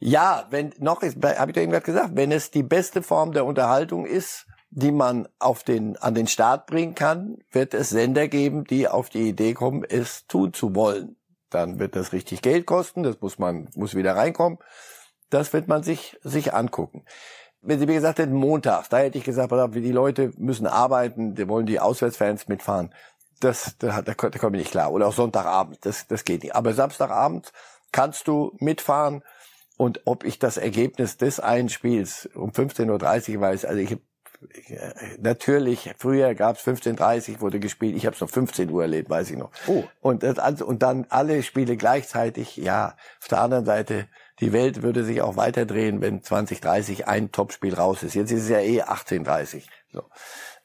[0.00, 3.44] Ja, wenn noch ist, habe ich ja irgendwas gesagt, wenn es die beste Form der
[3.44, 8.64] Unterhaltung ist, die man auf den, an den Start bringen kann, wird es Sender geben,
[8.64, 11.16] die auf die Idee kommen, es tun zu wollen.
[11.48, 14.58] Dann wird das richtig Geld kosten, das muss man, muss wieder reinkommen.
[15.34, 17.04] Das wird man sich, sich angucken.
[17.60, 21.34] Wenn Sie mir gesagt hätten, montags, da hätte ich gesagt, wie die Leute müssen arbeiten,
[21.34, 22.94] die wollen die Auswärtsfans mitfahren.
[23.40, 24.92] Das, da, da, da komme ich nicht klar.
[24.92, 26.54] Oder auch Sonntagabend, das, das geht nicht.
[26.54, 27.52] Aber Samstagabend
[27.90, 29.24] kannst du mitfahren.
[29.76, 33.98] Und ob ich das Ergebnis des einen Spiels um 15.30 Uhr weiß, also ich
[35.18, 39.30] natürlich, früher gab es 15.30 wurde gespielt, ich habe es noch 15 Uhr erlebt, weiß
[39.30, 39.50] ich noch.
[39.66, 39.82] Oh.
[40.00, 44.06] Und, das, und dann alle Spiele gleichzeitig, ja, auf der anderen Seite
[44.40, 48.14] die Welt würde sich auch weiter drehen, wenn 2030 ein Topspiel raus ist.
[48.14, 49.68] Jetzt ist es ja eh 1830.
[49.92, 50.02] So.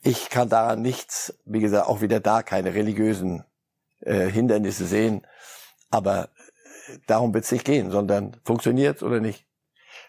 [0.02, 3.44] Ich kann daran nichts, wie gesagt, auch wieder da keine religiösen
[4.02, 5.28] äh, Hindernisse sehen.
[5.92, 6.30] Aber
[6.88, 9.46] äh, darum wird es nicht gehen, sondern funktioniert oder nicht.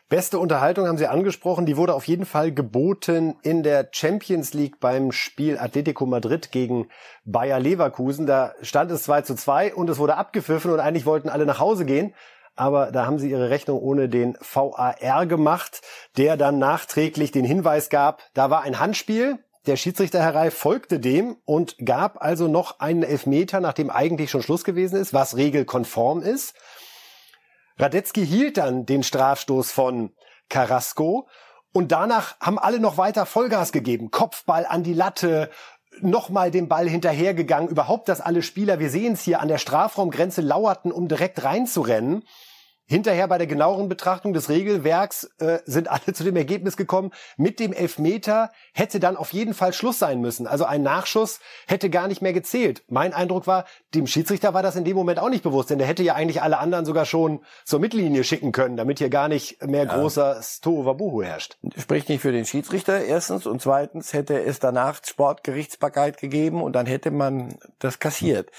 [0.09, 1.67] Beste Unterhaltung haben Sie angesprochen.
[1.67, 6.89] Die wurde auf jeden Fall geboten in der Champions League beim Spiel Atletico Madrid gegen
[7.25, 8.27] Bayer Leverkusen.
[8.27, 11.61] Da stand es 2 zu 2 und es wurde abgepfiffen und eigentlich wollten alle nach
[11.61, 12.15] Hause gehen
[12.57, 15.83] aber da haben sie ihre Rechnung ohne den VAR gemacht,
[16.17, 20.99] der dann nachträglich den Hinweis gab, da war ein Handspiel, der Schiedsrichter Herr Reif folgte
[21.01, 26.23] dem und gab also noch einen Elfmeter, nachdem eigentlich schon Schluss gewesen ist, was regelkonform
[26.23, 26.55] ist.
[27.79, 30.15] Radetzky hielt dann den Strafstoß von
[30.49, 31.29] Carrasco
[31.73, 34.11] und danach haben alle noch weiter Vollgas gegeben.
[34.11, 35.51] Kopfball an die Latte,
[36.01, 37.69] nochmal den Ball hinterhergegangen.
[37.69, 42.23] Überhaupt, dass alle Spieler, wir sehen es hier, an der Strafraumgrenze lauerten, um direkt reinzurennen.
[42.91, 47.61] Hinterher bei der genaueren Betrachtung des Regelwerks äh, sind alle zu dem Ergebnis gekommen, mit
[47.61, 50.49] dem Elfmeter hätte dann auf jeden Fall Schluss sein müssen.
[50.49, 51.39] Also ein Nachschuss
[51.69, 52.83] hätte gar nicht mehr gezählt.
[52.89, 53.65] Mein Eindruck war,
[53.95, 56.43] dem Schiedsrichter war das in dem Moment auch nicht bewusst, denn der hätte ja eigentlich
[56.43, 59.95] alle anderen sogar schon zur Mittellinie schicken können, damit hier gar nicht mehr ja.
[59.95, 61.59] großer Stovabuhu herrscht.
[61.77, 63.47] Spricht nicht für den Schiedsrichter, erstens.
[63.47, 68.51] Und zweitens hätte es danach Sportgerichtsbarkeit gegeben und dann hätte man das kassiert.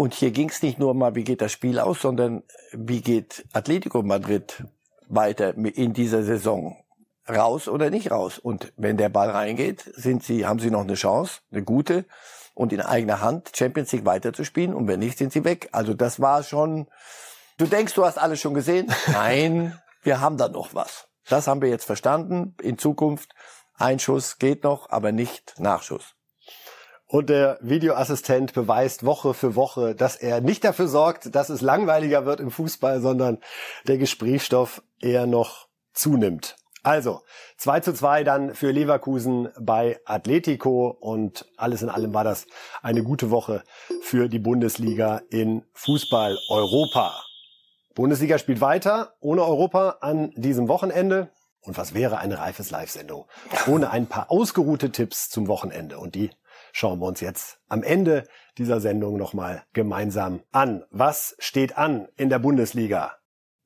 [0.00, 2.42] Und hier ging es nicht nur mal, wie geht das Spiel aus, sondern
[2.72, 4.64] wie geht Atletico Madrid
[5.08, 6.82] weiter in dieser Saison?
[7.28, 8.38] Raus oder nicht raus?
[8.38, 12.06] Und wenn der Ball reingeht, sind sie, haben sie noch eine Chance, eine gute,
[12.54, 14.72] und in eigener Hand Champions League weiterzuspielen.
[14.72, 15.68] Und wenn nicht, sind sie weg.
[15.72, 16.86] Also das war schon,
[17.58, 18.90] du denkst, du hast alles schon gesehen?
[19.12, 21.08] Nein, wir haben da noch was.
[21.28, 22.56] Das haben wir jetzt verstanden.
[22.62, 23.34] In Zukunft
[23.74, 26.14] Einschuss geht noch, aber nicht Nachschuss.
[27.10, 32.24] Und der Videoassistent beweist Woche für Woche, dass er nicht dafür sorgt, dass es langweiliger
[32.24, 33.38] wird im Fußball, sondern
[33.88, 36.54] der Gesprächsstoff eher noch zunimmt.
[36.84, 37.22] Also,
[37.56, 42.46] 2 zu 2 dann für Leverkusen bei Atletico und alles in allem war das
[42.80, 43.64] eine gute Woche
[44.02, 47.24] für die Bundesliga in Fußball Europa.
[47.96, 51.32] Bundesliga spielt weiter ohne Europa an diesem Wochenende.
[51.62, 53.26] Und was wäre eine reifes Live-Sendung
[53.66, 55.98] ohne ein paar ausgeruhte Tipps zum Wochenende?
[55.98, 56.30] Und die
[56.72, 58.24] schauen wir uns jetzt am Ende
[58.58, 60.84] dieser Sendung nochmal gemeinsam an.
[60.90, 63.16] Was steht an in der Bundesliga?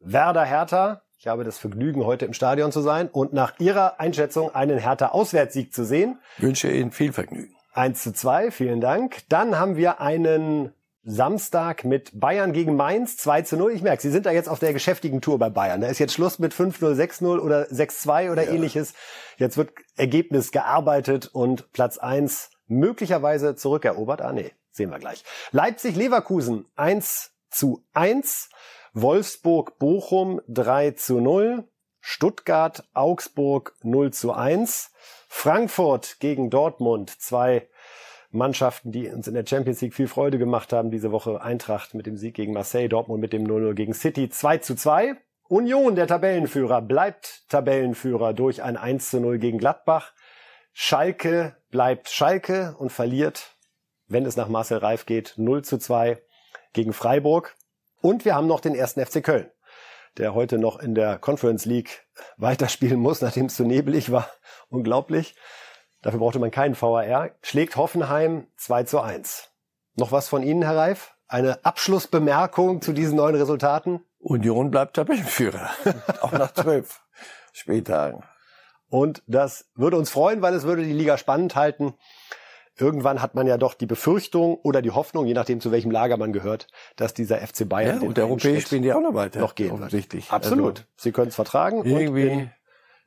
[0.01, 1.03] Werder Hertha.
[1.19, 5.73] Ich habe das Vergnügen, heute im Stadion zu sein und nach Ihrer Einschätzung einen Hertha-Auswärtssieg
[5.73, 6.19] zu sehen.
[6.37, 7.55] wünsche Ihnen viel Vergnügen.
[7.73, 9.23] 1 zu 2, vielen Dank.
[9.29, 13.73] Dann haben wir einen Samstag mit Bayern gegen Mainz 2 zu 0.
[13.73, 15.81] Ich merke, Sie sind da jetzt auf der geschäftigen Tour bei Bayern.
[15.81, 18.53] Da ist jetzt Schluss mit 5-0, 6-0 oder 6-2 oder ja.
[18.53, 18.95] ähnliches.
[19.37, 24.23] Jetzt wird Ergebnis gearbeitet und Platz 1 möglicherweise zurückerobert.
[24.23, 25.25] Ah nee, sehen wir gleich.
[25.53, 28.51] Leipzig-Leverkusen 1 zu 1.
[28.93, 31.65] Wolfsburg-Bochum 3 zu 0.
[32.01, 34.93] Stuttgart-Augsburg 0 zu 1.
[35.29, 37.67] Frankfurt gegen Dortmund 2
[38.31, 41.41] Mannschaften, die uns in der Champions League viel Freude gemacht haben diese Woche.
[41.41, 45.17] Eintracht mit dem Sieg gegen Marseille, Dortmund mit dem 0-0 gegen City 2 zu 2.
[45.49, 50.13] Union, der Tabellenführer, bleibt Tabellenführer durch ein 1 zu 0 gegen Gladbach.
[50.77, 53.57] Schalke bleibt Schalke und verliert,
[54.09, 56.21] wenn es nach Marcel Reif geht, 0 zu 2
[56.73, 57.55] gegen Freiburg.
[58.03, 59.49] Und wir haben noch den ersten FC Köln,
[60.19, 62.05] der heute noch in der Conference League
[62.39, 64.29] weiterspielen muss, nachdem es zu nebelig war.
[64.69, 65.37] Unglaublich.
[66.03, 67.31] Dafür brauchte man keinen VAR.
[67.41, 69.51] Schlägt Hoffenheim 2 zu 1.
[69.95, 71.15] Noch was von Ihnen, Herr Reif?
[71.29, 74.05] Eine Abschlussbemerkung zu diesen neuen Resultaten?
[74.19, 75.71] Union bleibt Tabellenführer.
[76.21, 77.01] Auch nach zwölf
[77.53, 78.25] Spieltagen.
[78.95, 81.95] Und das würde uns freuen, weil es würde die Liga spannend halten.
[82.79, 86.17] Irgendwann hat man ja doch die Befürchtung oder die Hoffnung, je nachdem zu welchem Lager
[86.17, 89.41] man gehört, dass dieser FC Bayern ja, und der europäisch spielen die auch noch weiter.
[89.41, 90.31] Noch gehen offensichtlich.
[90.31, 90.79] Absolut.
[90.79, 91.85] Also, Sie können es vertragen.
[91.85, 92.49] Irgendwie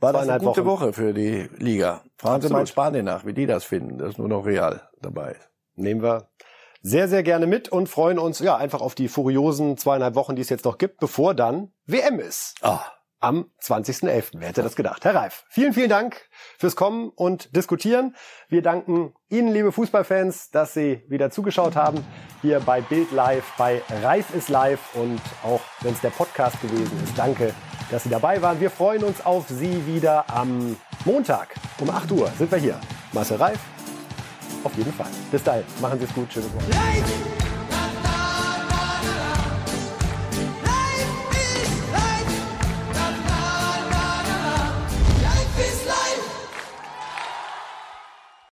[0.01, 0.88] war das eine gute Wochen.
[0.88, 2.03] Woche für die Liga.
[2.17, 5.31] Fragen Sie mal in Spanien nach, wie die das finden, dass nur noch Real dabei
[5.31, 5.49] ist.
[5.75, 6.27] Nehmen wir
[6.81, 10.41] sehr, sehr gerne mit und freuen uns ja einfach auf die furiosen zweieinhalb Wochen, die
[10.41, 12.55] es jetzt noch gibt, bevor dann WM ist.
[12.61, 12.81] Ah.
[13.20, 14.34] Am 20.11.
[14.34, 15.03] Wer hätte das gedacht?
[15.03, 18.15] Herr Reif, vielen, vielen Dank fürs Kommen und Diskutieren.
[18.47, 22.05] Wir danken Ihnen, liebe Fußballfans, dass Sie wieder zugeschaut haben.
[22.43, 26.91] Hier bei Bild Live, bei Reif ist live und auch wenn es der Podcast gewesen
[27.03, 27.18] ist.
[27.18, 27.55] Danke,
[27.89, 28.59] dass Sie dabei waren.
[28.59, 32.80] Wir freuen uns auf Sie wieder am Montag um 8 Uhr sind wir hier.
[33.13, 33.59] Marcel Reif,
[34.63, 35.07] auf jeden Fall.
[35.32, 36.32] Bis dahin, machen Sie es gut.
[36.32, 37.46] Schöne Woche.